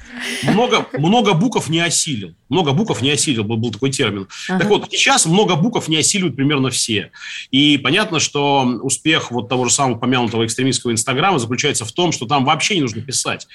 [0.43, 2.35] Много, много букв не осилил.
[2.49, 4.27] Много букв не осилил, был, был такой термин.
[4.47, 7.11] Так вот, сейчас много букв не осиливают примерно все.
[7.51, 12.25] И понятно, что успех вот того же самого помянутого экстремистского Инстаграма заключается в том, что
[12.25, 13.47] там вообще не нужно писать.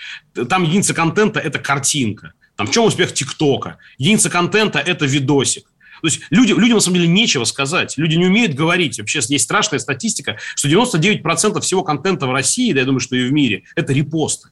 [0.49, 2.33] Там единица контента– это картинка.
[2.57, 3.79] Там в чем успех ТикТока?
[3.99, 5.70] Единица контента– это видосик.
[6.01, 7.97] То есть люди, людям, на самом деле, нечего сказать.
[7.97, 8.99] Люди не умеют говорить.
[8.99, 13.29] Вообще есть страшная статистика, что 99% всего контента в России, да я думаю, что и
[13.29, 14.49] в мире, это репосты.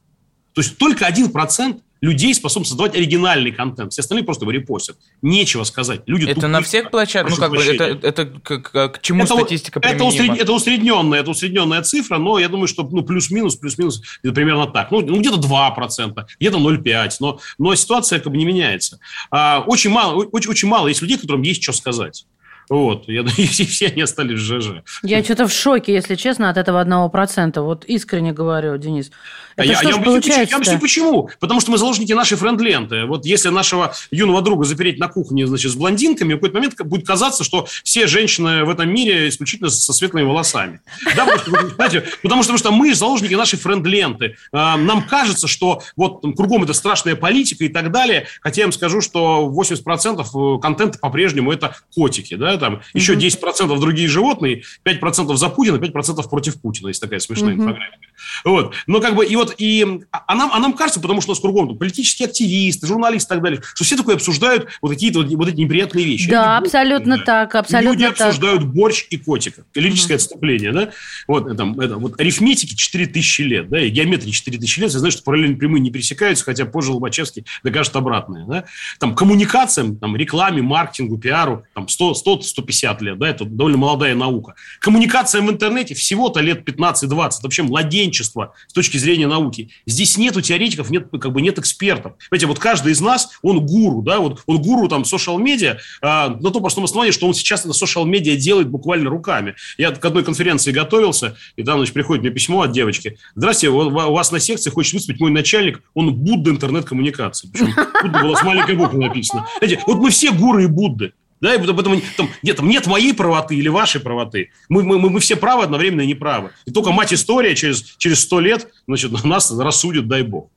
[0.53, 3.93] То есть только 1% людей способны создавать оригинальный контент.
[3.93, 4.97] Все остальные просто его репостят.
[5.23, 6.03] Нечего сказать.
[6.07, 7.31] Люди это тупые, на всех площадках?
[7.31, 11.21] Ну, как бы, это, это к, к, к чему это, статистика это, усред, это усредненная,
[11.21, 14.91] это усредненная цифра, но я думаю, что ну, плюс-минус, плюс-минус, это примерно так.
[14.91, 19.01] Ну, ну где-то 2%, где-то 0,5%, но, но ситуация как бы не меняется.
[19.31, 22.27] А, очень, мало, очень, очень мало есть людей, которым есть что сказать.
[22.69, 24.83] Вот, я думаю, все, все они остались в ЖЖ.
[25.03, 27.63] Я что-то в шоке, если честно, от этого одного процента.
[27.63, 29.11] Вот искренне говорю, Денис.
[29.59, 30.51] Это я, что я, получается?
[30.51, 31.31] Я объясню, почему.
[31.41, 33.07] Потому что мы заложники нашей френд-ленты.
[33.07, 37.05] Вот если нашего юного друга запереть на кухне, значит, с блондинками, в какой-то момент будет
[37.05, 40.81] казаться, что все женщины в этом мире исключительно со светлыми волосами.
[41.17, 44.37] Да, потому что, знаете, потому что, потому что мы заложники нашей френд-ленты.
[44.53, 48.29] А, нам кажется, что вот кругом это страшная политика и так далее.
[48.41, 54.09] Хотя я вам скажу, что 80% контента по-прежнему это котики, да, там еще 10% другие
[54.09, 56.89] животные, 5% за Путина, 5% против Путина.
[56.89, 57.99] Есть такая смешная инфографика.
[58.45, 58.75] Вот.
[58.87, 61.41] Но как бы и вот и а нам, а нам кажется, потому что у нас
[61.41, 65.33] кругом там, политические активисты, журналисты и так далее, что все такое обсуждают вот какие-то вот,
[65.33, 66.31] вот эти неприятные вещи.
[66.31, 67.25] Да, Люди, абсолютно да.
[67.25, 68.29] так, абсолютно Люди так.
[68.29, 69.65] обсуждают борщ и котика.
[69.75, 70.23] Лирическое угу.
[70.23, 70.91] отступление, да?
[71.27, 74.93] Вот, это, это, вот арифметики 4000 лет, да, и геометрии 4000 лет.
[74.93, 78.65] Я знаю, что параллельные прямые не пересекаются, хотя позже Лобачевский докажет обратное, да?
[78.99, 84.55] Там коммуникациям, там, рекламе, маркетингу, пиару, там 100-150 лет, да, это довольно молодая наука.
[84.81, 89.38] Коммуникациям в интернете всего-то лет 15-20, вообще младенчество с точки зрения науки.
[89.87, 92.15] Здесь нету теоретиков, нет, как бы нет экспертов.
[92.31, 96.51] Понимаете, вот каждый из нас, он гуру, да, вот он гуру там социал-медиа а, на
[96.51, 99.55] том простом основании, что он сейчас это социал-медиа делает буквально руками.
[99.77, 103.19] Я к одной конференции готовился, и там, значит, приходит мне письмо от девочки.
[103.35, 107.49] Здравствуйте, у вас на секции хочет выступить мой начальник, он Будда интернет-коммуникации.
[107.53, 109.47] Причем Будда была с маленькой буквы написано.
[109.59, 111.13] Знаете, вот мы все гуры и Будды.
[111.41, 114.51] Да, и поэтому там, нет, там нет моей правоты или вашей правоты.
[114.69, 116.51] Мы, мы, мы все правы одновременно и неправы.
[116.67, 120.51] И только мать история через, через 100 лет значит, нас рассудит, дай бог.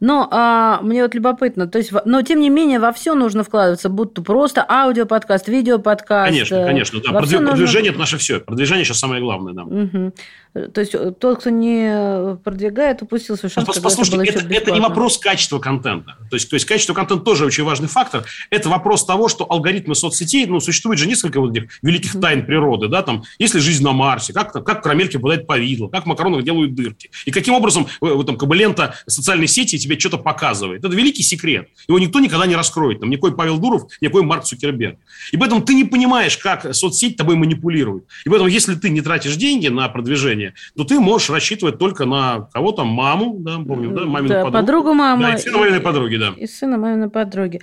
[0.00, 3.90] Но а, мне вот любопытно, то есть, но тем не менее во все нужно вкладываться,
[3.90, 6.30] будто просто аудиоподкаст, видеоподкаст.
[6.30, 7.12] Конечно, э, конечно, да.
[7.12, 8.40] во всё Продвижение нужно- это наше все.
[8.40, 9.64] Продвижение сейчас самое главное, да.
[9.64, 10.14] Мгм.
[10.52, 14.80] То есть э, тот, кто не продвигает, упустил это было Послушайте, еще это, это не
[14.80, 16.16] вопрос качества контента.
[16.28, 18.24] То есть, то есть качество контента тоже очень важный фактор.
[18.50, 22.88] Это вопрос того, что алгоритмы соцсетей, ну, существует же несколько вот этих великих тайн природы,
[22.88, 26.42] да, там, есть ли жизнь на Марсе, как, как карамельки попадают повидло, как в макаронах
[26.42, 27.10] делают дырки.
[27.26, 30.84] И каким образом э, вот там, как бы лента социальной сети тебе что-то показывает.
[30.84, 31.68] Это великий секрет.
[31.86, 33.00] Его никто никогда не раскроет.
[33.00, 34.98] Там, никакой Павел Дуров, никакой Марк Цукерберг.
[35.30, 38.04] И поэтому ты не понимаешь, как соцсеть тобой манипулирует.
[38.24, 40.39] И поэтому, если ты не тратишь деньги на продвижение,
[40.76, 44.92] то ты можешь рассчитывать только на кого там, маму, да, помню, да, мамину Да, подругу
[44.94, 45.22] мамы.
[45.22, 46.32] Да, и сына маминой подруги, да.
[46.36, 47.60] И сына маминой подруги.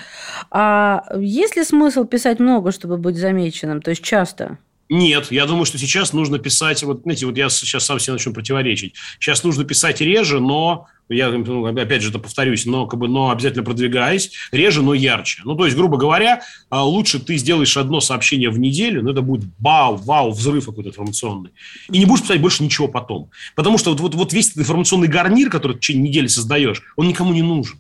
[0.52, 3.82] А есть ли смысл писать много, чтобы быть замеченным?
[3.82, 4.58] То есть часто?
[4.90, 8.34] Нет, я думаю, что сейчас нужно писать, вот, знаете, вот я сейчас сам себе начну
[8.34, 8.94] противоречить.
[9.20, 13.30] Сейчас нужно писать реже, но, я ну, опять же это повторюсь, но, как бы, но
[13.30, 15.42] обязательно продвигаясь, реже, но ярче.
[15.44, 19.22] Ну, то есть, грубо говоря, а, лучше ты сделаешь одно сообщение в неделю, но это
[19.22, 21.52] будет вау, вау, взрыв какой-то информационный.
[21.92, 23.30] И не будешь писать больше ничего потом.
[23.56, 26.82] Потому что вот, вот, вот весь этот информационный гарнир, который ты в течение недели создаешь,
[26.96, 27.78] он никому не нужен.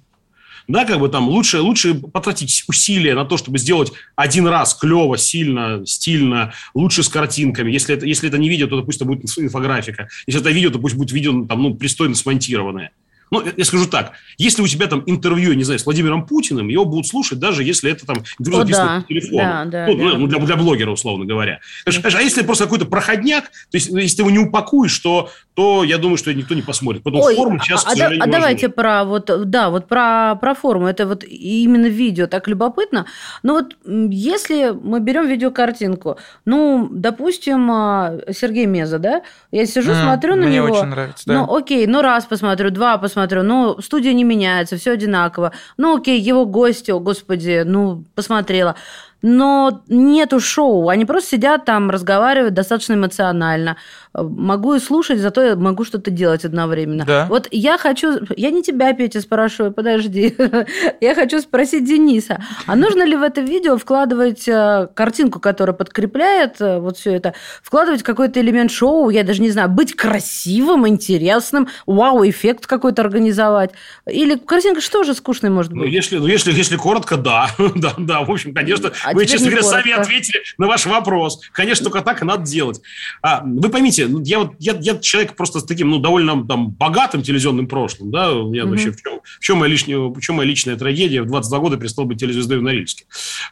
[0.67, 5.17] Да, как бы там лучше, лучше потратить усилия на то, чтобы сделать один раз клево,
[5.17, 7.71] сильно, стильно, лучше с картинками.
[7.71, 10.09] Если это, если это не видео, то это будет инфографика.
[10.27, 12.91] Если это видео, то пусть будет видео там, ну, пристойно смонтированное.
[13.31, 16.85] Ну, я скажу так, если у тебя там интервью, не знаю, с Владимиром Путиным, его
[16.85, 19.37] будут слушать, даже если это там интервью О, записано да, по телефону.
[19.37, 20.17] да, да, ну, да.
[20.17, 21.59] ну, для, для блогера, условно говоря.
[21.83, 25.29] Конечно, а если просто какой-то проходняк, то есть ну, если ты его не упакуешь, то,
[25.55, 27.03] то я думаю, что никто не посмотрит.
[27.03, 29.87] Потому Ой, форма сейчас, а, к а да- сожалению, а давайте про вот, да, вот
[29.87, 30.87] про, про форму.
[30.87, 33.05] Это вот именно видео так любопытно.
[33.43, 39.91] Но вот м, если мы берем видеокартинку, ну, допустим, а, Сергей Меза, да, я сижу,
[39.91, 40.67] М, смотрю на мне него.
[40.75, 41.33] очень нравится, да.
[41.33, 45.51] Ну, окей, ну раз посмотрю, два посмотрю, ну, студия не меняется, все одинаково.
[45.77, 48.75] Ну, окей, его гости, о, господи, ну, посмотрела.
[49.21, 53.77] Но нету шоу, они просто сидят там, разговаривают достаточно эмоционально.
[54.13, 57.05] Э, Могу и слушать, зато я могу что-то делать одновременно.
[57.05, 57.25] Да.
[57.29, 60.35] Вот я хочу, я не тебя, Петя, спрашиваю, подожди.
[61.01, 66.59] Я хочу спросить Дениса, а нужно ли в это видео вкладывать э, картинку, которая подкрепляет
[66.61, 71.67] э, вот все это, вкладывать какой-то элемент шоу, я даже не знаю, быть красивым, интересным,
[71.85, 73.71] вау-эффект какой-то организовать?
[74.07, 75.93] Или картинка что же скучной может Ну, быть?
[75.93, 77.49] если, ну, если, если коротко, да.
[77.75, 81.41] да, да, в общем, конечно, А вы, честно говоря, сами ответили на ваш вопрос.
[81.51, 82.81] Конечно, только так и надо делать.
[83.21, 86.69] А, вы поймите, ну, я, вот, я, я человек просто с таким, ну, довольно там,
[86.71, 88.71] богатым телевизионным прошлым, да, у меня Мгм.
[88.71, 91.21] вообще в чем, в, чем моя лишняя, в чем моя личная трагедия?
[91.21, 93.05] В 22 года перестал быть телезвездой в Норильске.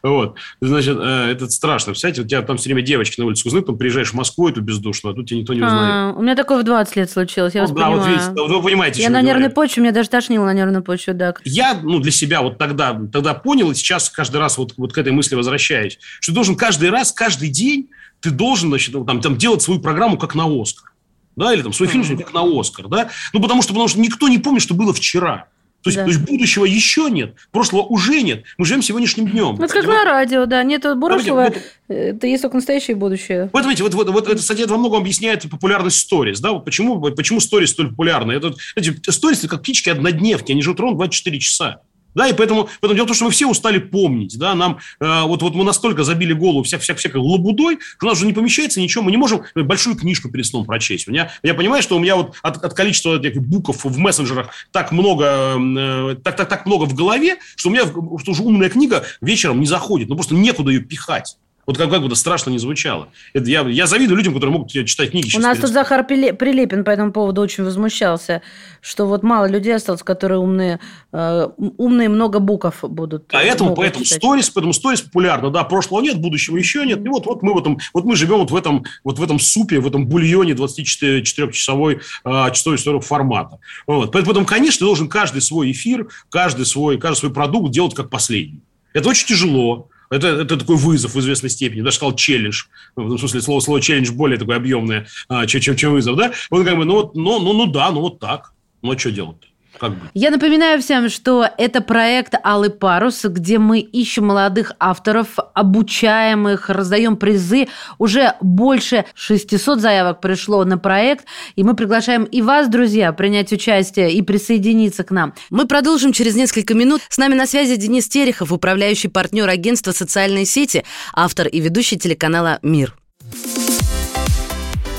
[0.04, 0.36] Вот.
[0.62, 1.92] Значит, э, это страшно.
[1.94, 4.62] Представляете, у тебя там все время девочки на улице узнают, там приезжаешь в Москву эту
[4.62, 5.92] бездушную, а тут тебя никто не узнает.
[5.94, 8.18] А, у меня такое в 20 лет случилось, я Ну, вас да, вот понимаю.
[8.20, 9.56] видите, вот вы понимаете, я на нервной говорю.
[9.56, 11.34] почве, меня даже тошнило на нервной почве, да.
[11.44, 14.98] я ну, для себя вот тогда, тогда понял, и сейчас каждый раз вот, вот к
[14.98, 19.22] этой мысли возвращаюсь, что ты должен каждый раз, каждый день, ты должен значит, ну, там,
[19.22, 20.92] там, делать свою программу как на Оскар.
[21.36, 22.88] Да, или там свой фильм как на Оскар.
[22.88, 23.10] Да?
[23.34, 25.48] Ну, потому что, потому что никто не помнит, что было вчера.
[25.84, 26.06] То есть, Да.
[26.06, 28.44] то есть будущего еще нет, прошлого уже нет.
[28.58, 29.56] Мы живем сегодняшним днем.
[29.60, 30.64] Ну, это как на радио, да.
[30.64, 33.52] Нет прошлого, вот- это есть только настоящее будущее.
[33.54, 36.40] Вот, видите, вот, вот, вот это, кстати, это во многом объясняет популярность сторис.
[36.40, 36.54] Да?
[36.54, 38.32] Вот почему, почему сторис столь популярны?
[38.32, 41.82] Это, вот, эти сторис это как птички-однодневки, они живут ровно 24 часа.
[42.16, 45.22] Да, и поэтому, поэтому дело в том, что мы все устали помнить, да, нам э,
[45.24, 48.34] вот, вот мы настолько забили голову вся, вся, всякой лабудой, что у нас уже не
[48.34, 51.08] помещается ничего, мы не можем большую книжку перед сном прочесть.
[51.08, 54.50] У меня, я понимаю, что у меня вот от, от количества этих букв в мессенджерах
[54.72, 58.70] так много, э, так, так, так много в голове, что у меня что уже умная
[58.70, 61.38] книга вечером не заходит, ну просто некуда ее пихать.
[61.66, 63.10] Вот как, как бы это страшно не звучало.
[63.34, 65.36] Это я, я завидую людям, которые могут читать книги.
[65.36, 68.42] У нас перед тут Захар Прилепин по этому поводу очень возмущался,
[68.82, 70.80] что вот мало людей осталось, которые умные,
[71.12, 71.48] э,
[71.78, 73.28] умные много букв будут.
[73.32, 74.20] Поэтому, могут поэтому читать.
[74.20, 75.50] сторис, поэтому сторис популярно.
[75.50, 77.04] Да, прошлого нет, будущего еще нет.
[77.04, 79.40] И вот, вот мы в этом, вот мы живем вот в этом, вот в этом
[79.40, 83.60] супе, в этом бульоне 24-часовой а, часовой истории формата.
[83.88, 84.12] Вот.
[84.12, 88.62] Поэтому, конечно, должен каждый свой эфир, каждый свой, каждый свой продукт делать как последний.
[88.94, 89.90] Это очень тяжело.
[90.10, 92.64] Это, это такой вызов в известной степени, даже сказал челлендж.
[92.96, 96.32] Ну, В смысле, слово, слово челлендж более такое объемное, а, чем, чем, чем вызов, да?
[96.50, 98.54] Вот как бы, ну, вот, ну, ну, ну да, ну вот так.
[98.82, 99.38] Ну, а что делать?
[99.80, 100.10] Как бы?
[100.14, 106.70] Я напоминаю всем, что это проект «Алый парус», где мы ищем молодых авторов, обучаем их,
[106.70, 107.68] раздаем призы.
[107.98, 114.14] Уже больше 600 заявок пришло на проект, и мы приглашаем и вас, друзья, принять участие
[114.14, 115.34] и присоединиться к нам.
[115.50, 117.02] Мы продолжим через несколько минут.
[117.10, 120.84] С нами на связи Денис Терехов, управляющий партнер агентства «Социальные сети»,
[121.14, 122.96] автор и ведущий телеканала «Мир».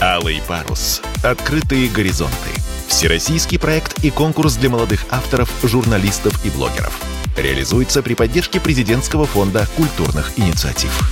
[0.00, 1.00] Алый парус.
[1.24, 2.55] Открытые горизонты.
[2.88, 7.00] Всероссийский проект и конкурс для молодых авторов, журналистов и блогеров.
[7.36, 11.10] Реализуется при поддержке президентского фонда культурных инициатив.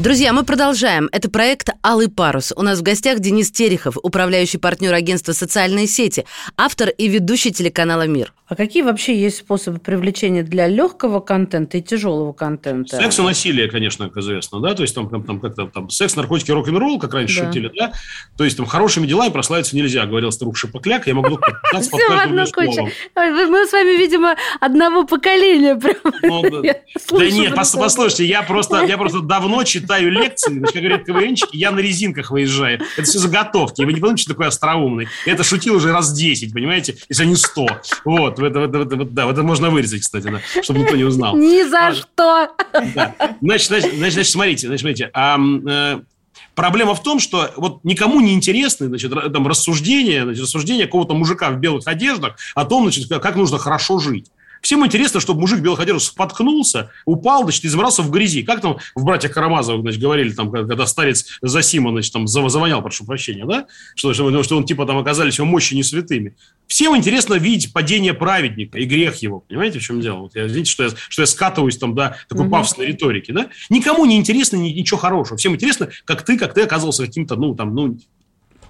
[0.00, 1.10] Друзья, мы продолжаем.
[1.12, 2.54] Это проект «Алый парус».
[2.56, 6.24] У нас в гостях Денис Терехов, управляющий партнер агентства «Социальные сети»,
[6.56, 8.32] автор и ведущий телеканала «Мир».
[8.50, 12.96] А какие вообще есть способы привлечения для легкого контента и тяжелого контента?
[12.96, 16.16] Секс и насилие, конечно, как известно, да, то есть там, там, там как-то там секс,
[16.16, 17.46] наркотики, рок-н-ролл, как раньше да.
[17.46, 17.92] шутили, да,
[18.36, 21.38] то есть там хорошими делами прославиться нельзя, говорил старух Шипокляк, я могу
[21.80, 22.88] Все в одну кучу.
[23.14, 26.12] Мы с вами, видимо, одного поколения прям.
[26.24, 26.60] Ну, да
[27.30, 32.32] нет, послушайте, я просто, я просто давно читаю лекции, как говорят КВНчики, я на резинках
[32.32, 32.80] выезжаю.
[32.96, 35.06] Это все заготовки, вы не понимаете, что такое остроумный.
[35.24, 37.66] Это шутил уже раз 10, понимаете, если не 100.
[38.04, 41.36] Вот, это, это, это, да, это можно вырезать, кстати, да, чтобы никто не узнал.
[41.36, 42.48] Ни за а, что!
[42.94, 43.14] Да.
[43.40, 45.10] Значит, значит, значит, смотрите, значит, смотрите.
[45.12, 45.38] А,
[46.54, 51.50] проблема в том, что вот никому не интересны значит, там, рассуждения, значит, рассуждения какого-то мужика
[51.50, 54.30] в белых одеждах о том, значит, как нужно хорошо жить.
[54.60, 58.42] Всем интересно, чтобы мужик в белых одеждах споткнулся, упал, значит, и забрался в грязи.
[58.42, 63.04] Как там в «Братьях Карамазовых», значит, говорили, там, когда старец Засима, значит, там, завонял, прошу
[63.04, 63.66] прощения, да?
[63.94, 66.36] Что, что, что он, типа, там, оказались его мощи не святыми.
[66.66, 69.40] Всем интересно видеть падение праведника и грех его.
[69.40, 70.20] Понимаете, в чем дело?
[70.20, 72.52] Вот я, видите, что я, что я скатываюсь там, да, такой угу.
[72.52, 73.48] пафосной риторики, да?
[73.70, 75.36] Никому не интересно ничего хорошего.
[75.36, 77.98] Всем интересно, как ты, как ты оказался каким-то, ну, там, ну,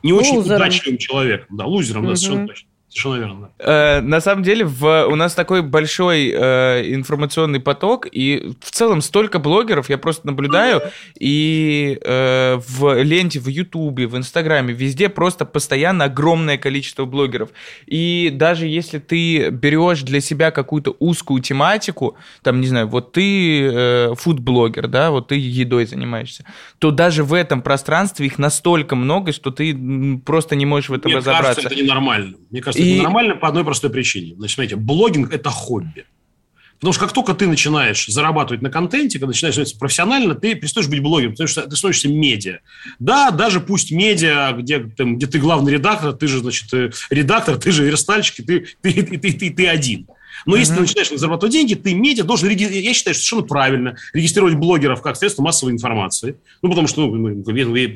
[0.03, 0.57] не очень лузером.
[0.57, 1.57] удачливым человеком.
[1.57, 2.11] Да, лузером, угу.
[2.11, 2.70] да, совершенно точно.
[2.91, 3.51] Совершенно верно.
[3.59, 9.01] Э, на самом деле, в, у нас такой большой э, информационный поток, и в целом
[9.01, 10.83] столько блогеров я просто наблюдаю,
[11.19, 17.51] и э, в ленте, в Ютубе, в Инстаграме, везде просто постоянно огромное количество блогеров.
[17.87, 23.71] И даже если ты берешь для себя какую-то узкую тематику, там, не знаю, вот ты
[23.73, 26.45] э, фудблогер, да, вот ты едой занимаешься,
[26.81, 29.77] то даже в этом пространстве их настолько много, что ты
[30.27, 31.63] просто не можешь в этом Мне разобраться.
[31.63, 32.35] Кажется, это ненормально.
[32.51, 33.01] Мне кажется, и...
[33.01, 34.35] нормально по одной простой причине.
[34.37, 36.07] Значит, смотрите, блогинг– это хобби.
[36.81, 40.89] Потому что как только ты начинаешь зарабатывать на контенте, когда начинаешь заниматься профессионально, ты перестаешь
[40.89, 42.61] быть блогером, потому что ты становишься медиа.
[42.99, 47.59] Да, даже пусть медиа, где, там, где ты главный редактор, ты же, значит, э, редактор,
[47.59, 50.07] ты же верстальщик, ты, ты, ты, ты, ты, ты один.
[50.47, 54.55] Но если ты начинаешь зарабатывать деньги, ты медиа должен, я считаю, что совершенно правильно регистрировать
[54.55, 56.37] блогеров как средство массовой информации.
[56.63, 57.45] Ну, потому что, ну,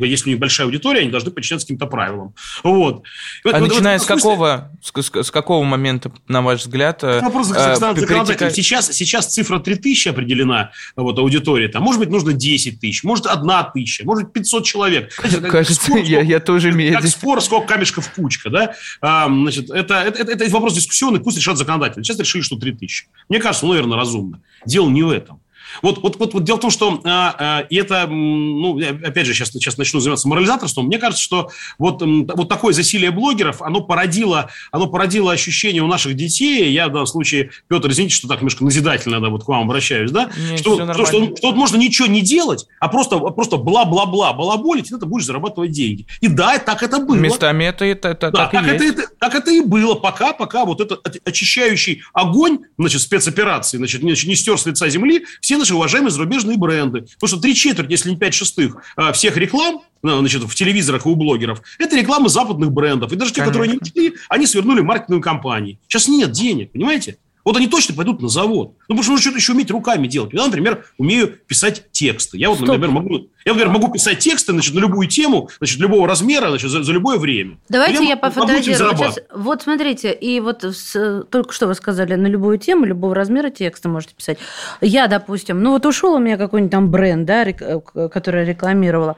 [0.05, 2.35] если у них большая аудитория, они должны подчиняться каким-то правилам.
[2.63, 3.05] Вот.
[3.45, 7.53] А вот, начиная вот, с, какого, с, с какого момента, на ваш взгляд, э, Вопрос
[7.55, 8.51] э, законодатель.
[8.51, 11.69] Сейчас, сейчас цифра 3000 определена, вот, аудитория.
[11.69, 15.13] Там, может быть, нужно 10 тысяч, может, одна тысяча, может, 500 человек.
[15.19, 17.01] Знаете, Кажется, спор, я, я тоже медиа.
[17.01, 18.75] Как спор, сколько камешков кучка, да?
[19.01, 22.03] А, значит, это, это, это, это вопрос дискуссионный, пусть решат законодатель.
[22.05, 23.09] Сейчас решили, что 3000.
[23.29, 24.43] Мне кажется, ну, наверное, разумно.
[24.67, 25.41] Дело не в этом.
[25.83, 29.35] Вот, вот, вот, вот дело в том, что а, а, и это, ну, опять же,
[29.35, 30.87] сейчас, сейчас начну заниматься морализаторством.
[30.87, 36.15] Мне кажется, что вот, вот такое засилие блогеров, оно породило, оно породило ощущение у наших
[36.15, 39.63] детей, я в данном случае, Петр, извините, что так немножко назидательно да, вот к вам
[39.63, 43.57] обращаюсь, да, Нет, что, что, что, что, что можно ничего не делать, а просто, просто
[43.57, 46.07] бла-бла-бла, балаболить, и ты будешь зарабатывать деньги.
[46.21, 47.17] И да, так это было.
[47.17, 50.65] Местами это, это, это да, так, так, это, это, так это и было, пока, пока
[50.65, 55.75] вот этот очищающий огонь, значит, спецоперации, значит, не, не стер с лица земли, все наши
[55.75, 57.07] уважаемые зарубежные бренды.
[57.15, 61.07] Потому что три четверти, если не пять шестых а, всех реклам ну, значит, в телевизорах
[61.07, 63.13] и у блогеров, это реклама западных брендов.
[63.13, 65.79] И даже те, которые не ушли, они свернули маркетинговые компании.
[65.89, 67.17] Сейчас нет денег, понимаете?
[67.45, 68.75] Вот они точно пойдут на завод.
[68.89, 70.33] Ну, потому что нужно что-то еще уметь руками делать.
[70.33, 72.39] Я, например, умею писать тексты.
[72.39, 72.69] Я вот, Стоп.
[72.69, 76.71] например, могу я, например, могу писать тексты значит, на любую тему, значит, любого размера, значит,
[76.71, 77.59] за, за любое время.
[77.69, 78.97] Давайте я, я пофантазирую.
[78.97, 83.51] Сейчас, вот смотрите, и вот с, только что вы сказали, на любую тему, любого размера
[83.51, 84.39] текста можете писать.
[84.81, 89.17] Я, допустим, ну вот ушел у меня какой-нибудь там бренд, да, рек, э, который рекламировала.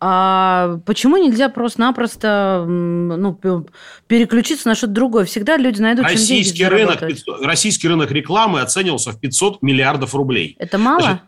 [0.00, 3.38] А почему нельзя просто-напросто ну,
[4.06, 5.24] переключиться на что-то другое?
[5.24, 7.02] Всегда люди найдут российский чем деньги рынок,
[7.42, 10.54] Российский рынок рекламы оценивался в 500 миллиардов рублей.
[10.58, 11.00] Это мало?
[11.00, 11.22] Значит,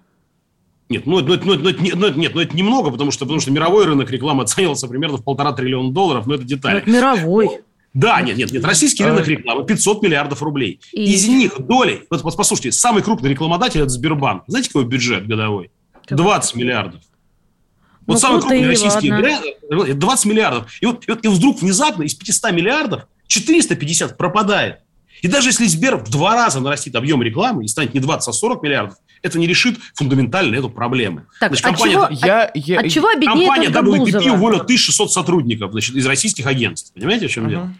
[0.89, 3.87] нет, ну, ну, ну, ну, ну, нет, ну это немного, потому что, потому что мировой
[3.87, 6.73] рынок рекламы оценивался примерно в полтора триллиона долларов, но это деталь.
[6.73, 7.49] Но это мировой.
[7.93, 8.65] Да, нет, нет, нет.
[8.65, 10.81] Российский рынок рекламы 500 миллиардов рублей.
[10.93, 11.15] И...
[11.15, 14.45] Из них доли, вот, вот послушайте, самый крупный рекламодатель это Сбербанк.
[14.47, 15.71] Знаете, какой бюджет годовой?
[16.09, 17.01] 20 миллиардов.
[18.07, 19.45] Вот ну, самый крупный российский бренд
[19.99, 20.71] 20 миллиардов.
[20.81, 24.81] И вот, и вот и вдруг внезапно из 500 миллиардов 450 пропадает.
[25.23, 28.33] И даже если Сбер в два раза нарастит объем рекламы и станет не 20, а
[28.33, 31.23] 40 миллиардов, это не решит фундаментально эту проблему.
[31.41, 35.73] Так, значит, компания, от, чего, я, от, я, от чего Компания WPP уволила 1600 сотрудников
[35.73, 36.93] значит, из российских агентств.
[36.95, 37.51] Понимаете, в чем uh-huh.
[37.51, 37.75] дело?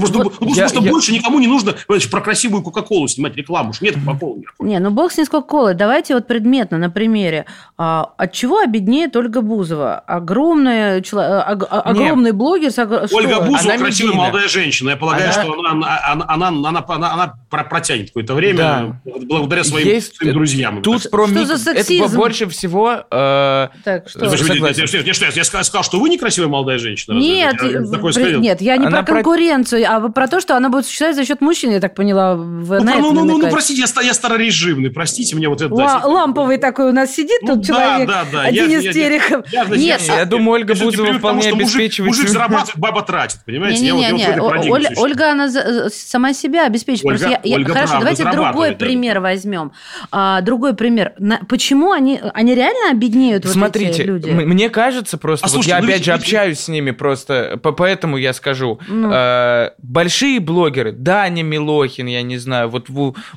[0.00, 3.08] Может, Вот может, может, я- просто я- больше никому не нужно понимаете, про красивую Кока-Колу
[3.08, 3.70] снимать рекламу.
[3.70, 4.42] уж Нет Кока-Колы.
[4.60, 5.74] Не, ну бог с ней с Кока-Колой.
[5.74, 7.46] Давайте вот предметно на примере.
[7.78, 9.98] А, от чего обеднеет Ольга Бузова?
[10.06, 12.04] Огромная, чело- о- Не.
[12.04, 12.70] огромный блогер.
[12.70, 13.16] с ого- что?
[13.16, 14.16] Ольга Бузова Она красивая медийная.
[14.16, 14.90] молодая женщина.
[14.90, 18.58] Я полагаю, Она- что она, она, она, она, она- она- она про- протянет какое-то время
[18.58, 19.00] Да.
[19.28, 20.82] благодаря своим, Есть- своим друзьям.
[20.82, 22.16] Тут про Что ми- за Это сексизм?
[22.16, 22.92] больше всего...
[23.10, 24.20] э, Так, что?
[24.28, 24.84] Значит, Согласен.
[24.92, 27.14] я, я- я- я сказал, что вы некрасивая молодая женщина.
[27.14, 28.40] Нет, Я сказал?
[28.40, 31.40] нет, я не Она про- конкуренцию, а про то, что она будет существовать за счет
[31.40, 32.34] мужчин, я так поняла.
[32.34, 35.72] Вы Ну, на ну, ну, ну, ну, простите, я, я старорежимный, простите мне вот это.
[35.74, 38.42] Ла- да, ламповый такой у нас сидит Ну тут да, человек, да, да.
[38.42, 39.52] а Я- Денис я- я- Терехов.
[39.52, 42.32] Я, Нет, я думаю, Ольга Бузова вполне мужик- обеспечивает Мужик себя.
[42.40, 43.84] зарабатывает, баба тратит, понимаете?
[43.86, 45.10] Я я вот в парадигме Оля- существую.
[45.10, 47.04] Ольга, она э, сама себя обеспечивает.
[47.06, 49.72] Ольга- Просто я- я- Ольга, хорошо, давайте другой пример возьмем.
[50.10, 51.12] А, другой пример.
[51.18, 54.30] На- почему они, они реально обеднеют, вот эти Смотрите, люди?
[54.30, 56.90] мне кажется просто, А вот слушайте, я ну опять ведь- же ведь- общаюсь с ними
[56.90, 58.78] просто, по- поэтому я скажу.
[58.88, 59.10] Ну.
[59.12, 62.88] Э, большие блогеры, Даня Милохин, я не знаю, вот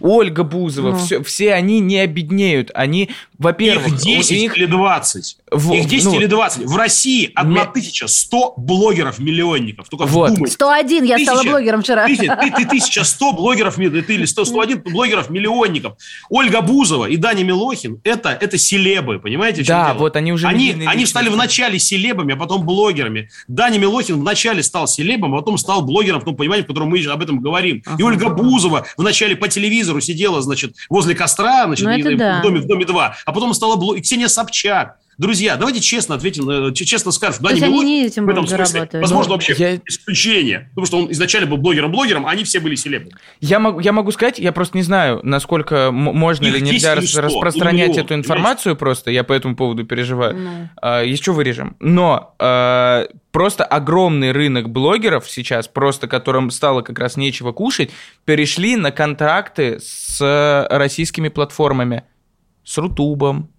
[0.01, 0.97] Ольга Бузова, Ну.
[0.97, 2.71] все, все они не обеднеют.
[2.73, 5.37] Они, во-первых, Их 10 у них- или 20.
[5.51, 6.65] Во- Их 10 ну, или 20.
[6.65, 9.89] В России 1100 блогеров-миллионников.
[9.89, 10.31] Только Вот.
[10.31, 10.53] вдумайтесь.
[10.55, 12.07] 101, я стала Тысяча- блогером вчера.
[12.07, 15.93] Ты, ты, ты 1100 блогеров, ми- ты или 100, 101 блогеров-миллионников.
[16.29, 19.63] Ольга Бузова и Даня Милохин это, это селебы, понимаете?
[19.63, 19.99] в Да, дело?
[19.99, 23.29] вот они уже Они, они стали вначале селебами, а потом блогерами.
[23.47, 27.05] Даня Милохин вначале стал селебом, а потом стал блогером, в том понимании, в котором мы
[27.05, 27.77] об этом говорим.
[27.77, 28.03] И Ага.
[28.05, 32.39] Ольга Бузова вначале по телевизору сидела, значит, возле костра, значит, Ну, и- да.
[32.39, 33.99] в, доме, в доме 2, а потом стала блогером.
[33.99, 34.97] И Ксения Собчак.
[35.17, 38.65] Друзья, давайте честно ответим, э, честно скажем, есть они Милохин не этим в этом смысле,
[38.65, 39.01] зарабатывать.
[39.01, 40.67] возможно, Ну, вообще я- исключение.
[40.71, 43.11] Потому что он изначально был блогером-блогером, а они все были селебами.
[43.39, 46.95] Я могу, я могу сказать, я просто не знаю, насколько можно Их или 10 нельзя
[46.95, 50.35] рас- 100, распространять или эту миллион, информацию просто, я по этому поводу переживаю.
[50.35, 50.69] Ну.
[50.81, 51.77] А, еще вырежем.
[51.79, 57.89] Но а, просто огромный рынок блогеров сейчас, просто которым стало как раз нечего кушать,
[58.25, 62.03] перешли на контракты с российскими платформами,
[62.65, 63.49] с Рутубом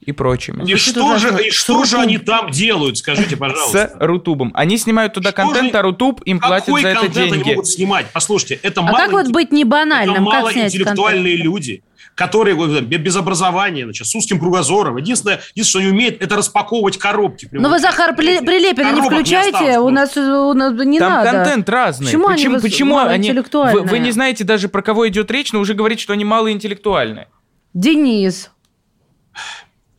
[0.00, 0.64] и прочими.
[0.70, 3.92] И что же, и что же они там делают, скажите, пожалуйста.
[3.98, 4.50] С Рутубом.
[4.54, 7.32] Они снимают туда Что контент, же- а Рутуб им платит Какой за это контент они
[7.42, 7.48] деньги.
[7.50, 8.06] могут снимать?
[8.12, 10.26] Послушайте, это А мало как вот быть не это банальным?
[10.26, 11.44] Как снять малоинтеллектуальные контент?
[11.44, 11.82] люди,
[12.14, 14.96] которые без образования, значит, с узким кругозором.
[14.96, 17.48] Единственное, единственное, что они умеют, это распаковывать коробки.
[17.52, 21.12] Ну вы Захар При- Прилепина не не включайте, осталось у нас, у нас не Там
[21.12, 21.30] надо.
[21.32, 22.06] контент разный.
[22.06, 23.32] Почему они почему, выс- почему они...
[23.32, 27.26] Вы, вы не знаете даже, про кого идет речь, но уже говорите, что они малоинтеллектуальные.
[27.76, 28.50] Денис.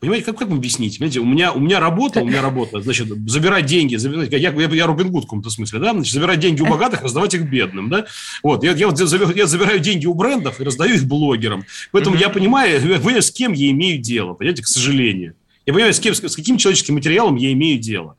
[0.00, 0.98] Понимаете, как, как вам объяснить?
[0.98, 4.50] Понимаете, у меня, у меня работа, у меня работа, значит, забирать деньги, забирать, я, я,
[4.50, 7.88] я Робин Гуд в каком-то смысле, да, значит, забирать деньги у богатых, раздавать их бедным,
[7.88, 8.06] да,
[8.42, 12.16] вот, я, я, вот забираю, я забираю деньги у брендов и раздаю их блогерам, поэтому
[12.16, 15.34] я понимаю, я понимаю, с кем я имею дело, понимаете, к сожалению.
[15.64, 18.16] Я понимаю, с, кем, с каким человеческим материалом я имею дело.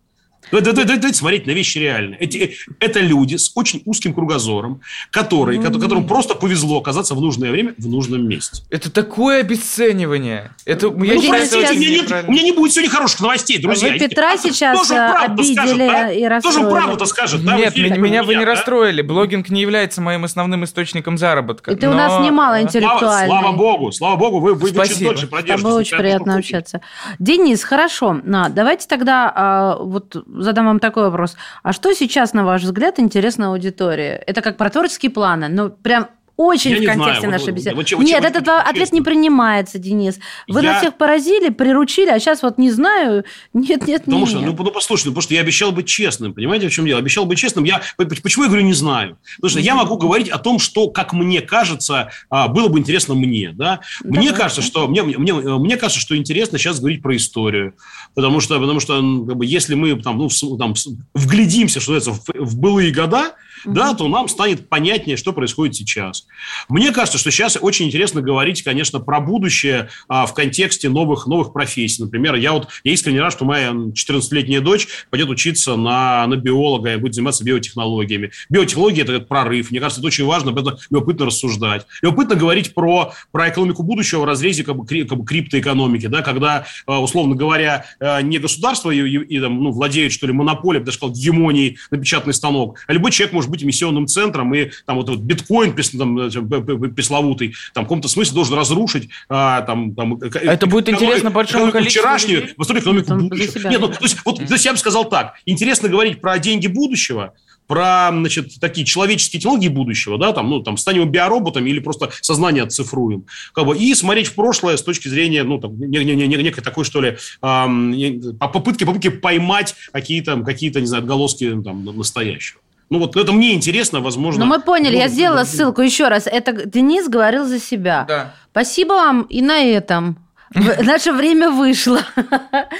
[0.52, 2.16] Да- да- да- да- Давайте смотреть на вещи реально.
[2.20, 4.82] Эти, это люди с очень узким кругозором,
[5.12, 8.64] которые, ко- которым просто повезло оказаться в нужное время в нужном месте.
[8.70, 10.52] Это такое обесценивание.
[10.66, 12.89] Это, я Ну, считаю, Ну, простите, это у меня, нет, у меня не будет сегодня
[12.91, 13.91] хороших новостей, друзья.
[13.93, 16.12] Вы Петра А сейчас, кто же э, правду обидели скажет, да?
[16.12, 16.70] и расстроили.
[16.72, 17.43] правду-то скажет?
[17.45, 18.52] да, Нет, меня, меня вы не да?
[18.52, 19.02] расстроили.
[19.02, 21.72] Блогинг не является моим основным источником заработка.
[21.72, 23.28] И ты у но- нас немало Слава, интеллектуальный.
[23.28, 25.12] слава богу, слава богу, вы, вы, Спасибо.
[25.12, 25.62] дольше С продержитесь.
[25.64, 26.82] тобой очень Я приятно общаться.
[27.20, 28.20] Денис, хорошо.
[28.24, 31.38] На, давайте тогда а, вот задам вам такой вопрос.
[31.64, 34.12] А что сейчас, на ваш взгляд, интересно аудитории?
[34.28, 36.08] Это как про творческие планы, ну прям
[36.42, 37.76] очень Я в контексте знаю, вот- нашей вот- беседы.
[37.76, 38.96] вот чем- Нет, этот вот ответ честно.
[38.96, 40.20] не принимается, Денис.
[40.48, 43.26] Вы Я- нас всех поразили, приручили, а сейчас вот не знаю.
[43.54, 44.30] Нет, нет, Потому нет.
[44.30, 47.00] что, ну, ну, послушайте, ну, потому что я обещал быть честным, понимаете, в чем дело?
[47.00, 47.66] Обещал быть честным.
[47.66, 49.18] Я, почему я говорю не знаю?
[49.36, 53.16] Потому что я могу говорить о том, что, как мне кажется, а, было бы интересно
[53.16, 53.82] мне, да?
[54.04, 57.74] Мне кажется, что мне, мне, мне кажется, что интересно сейчас говорить про историю,
[58.16, 58.94] потому что, потому что,
[59.28, 60.74] как бы, если мы там, ну, в- там,
[61.14, 63.34] вглядимся, что называется, в, в былые года,
[63.66, 66.26] да, то нам станет понятнее, что происходит сейчас.
[66.68, 71.53] Мне кажется, что сейчас очень интересно говорить, конечно, про будущее а, в контексте новых, новых
[71.53, 72.01] профессий.
[72.03, 76.93] Например, я вот я искренне рад, что моя 14-летняя дочь пойдет учиться на, на биолога
[76.93, 78.32] и будет заниматься биотехнологиями.
[78.49, 79.72] Биотехнологии– это прорыв.
[79.72, 81.86] Мне кажется, это очень важно, об этом любопытно рассуждать.
[82.01, 86.22] Любопытно говорить про, про экономику будущего в разрезе как бы, кри- как бы криптоэкономики, да,
[86.22, 90.34] когда, э, условно говоря, э, не государство и, и- и, там, ну, владеет, что ли,
[90.34, 94.70] монополией, даже сказал, гемонией на печатный станок, а любой человек может быть эмиссионным центром, и
[94.86, 98.56] там вот, вот биткоин пес- там, э, п- п- пресловутый, там, в каком-то смысле должен
[98.56, 102.56] разрушить а, там, там, э, Это будет интересно большому экономику количеству вчерашнюю, людей.
[102.56, 103.70] построить экономику будущего.
[103.70, 106.68] Нет, ну, то есть, вот, то есть я бы сказал так, интересно говорить про деньги
[106.68, 107.34] будущего,
[107.68, 112.64] про, значит, такие человеческие технологии будущего, да, там, ну, там, станем биороботами или просто сознание
[112.64, 116.28] отцифруем, как бы, и смотреть в прошлое с точки зрения, ну, там, не- не- не-
[116.28, 121.86] не- некой такой, что ли, по- попытки, попытки поймать какие-то, какие-то, не знаю, отголоски там,
[121.86, 122.60] настоящего.
[122.90, 124.46] Ну вот это мне интересно, возможно.
[124.46, 126.26] Ну мы поняли, я может, сделала ссылку еще раз.
[126.26, 128.06] Это Денис говорил за себя.
[128.08, 128.34] Да.
[128.52, 130.18] Спасибо вам и на этом.
[130.84, 132.00] Наше время вышло.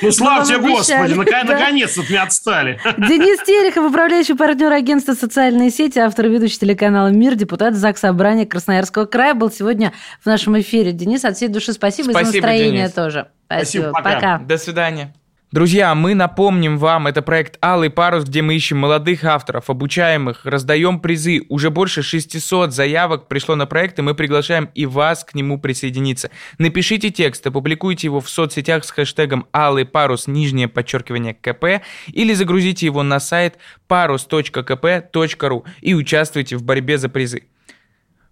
[0.02, 2.80] Ну, слава Мы тебе, вам Господи, наконец-то от меня отстали.
[2.98, 8.48] Денис Терехов, управляющий партнер агентства «Социальные сети», автор и ведущий телеканала «Мир», депутат ЗАГС Собрания
[8.48, 10.94] Красноярского края, был сегодня в нашем эфире.
[10.94, 12.94] Денис, от всей души спасибо, и за Спасибо, настроение Денис.
[12.94, 13.28] тоже.
[13.46, 14.14] Спасибо, пока.
[14.16, 14.38] Пока.
[14.40, 15.14] До свидания.
[15.52, 21.00] Друзья, мы напомним вам, это проект «Алый парус», где мы ищем молодых авторов, обучаемых, раздаем
[21.00, 21.42] призы.
[21.50, 26.30] Уже больше 600 заявок пришло на проект, и мы приглашаем и вас к нему присоединиться.
[26.60, 31.84] Напишите текст, опубликуйте его в соцсетях с хэштегом «Алый парус», нижнее подчеркивание КП,
[32.14, 33.58] или загрузите его на сайт
[33.90, 37.42] parus.kp.ru и участвуйте в борьбе за призы.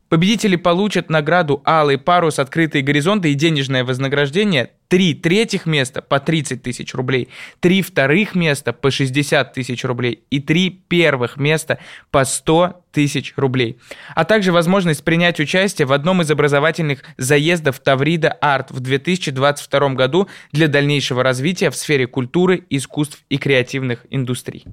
[0.10, 2.40] Победители получат награду «Алый парус.
[2.40, 4.72] Открытые горизонты» и денежное вознаграждение.
[4.88, 7.28] Три третьих места по 30 тысяч рублей,
[7.60, 11.80] три вторых места по 60 тысяч рублей и три первых места
[12.10, 13.80] по 100 тысяч рублей.
[14.16, 20.30] А также возможность принять участие в одном из образовательных заездов Таврида Арт в 2022 году
[20.54, 24.64] для дальнейшего развития в сфере культуры, искусств и креативных индустрий.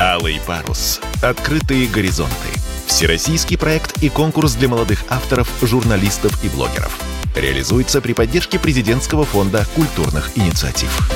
[0.00, 0.98] Алый парус.
[1.22, 2.59] Открытые горизонты.
[2.90, 6.98] Всероссийский проект и конкурс для молодых авторов, журналистов и блогеров.
[7.36, 11.08] Реализуется при поддержке президентского фонда культурных инициатив.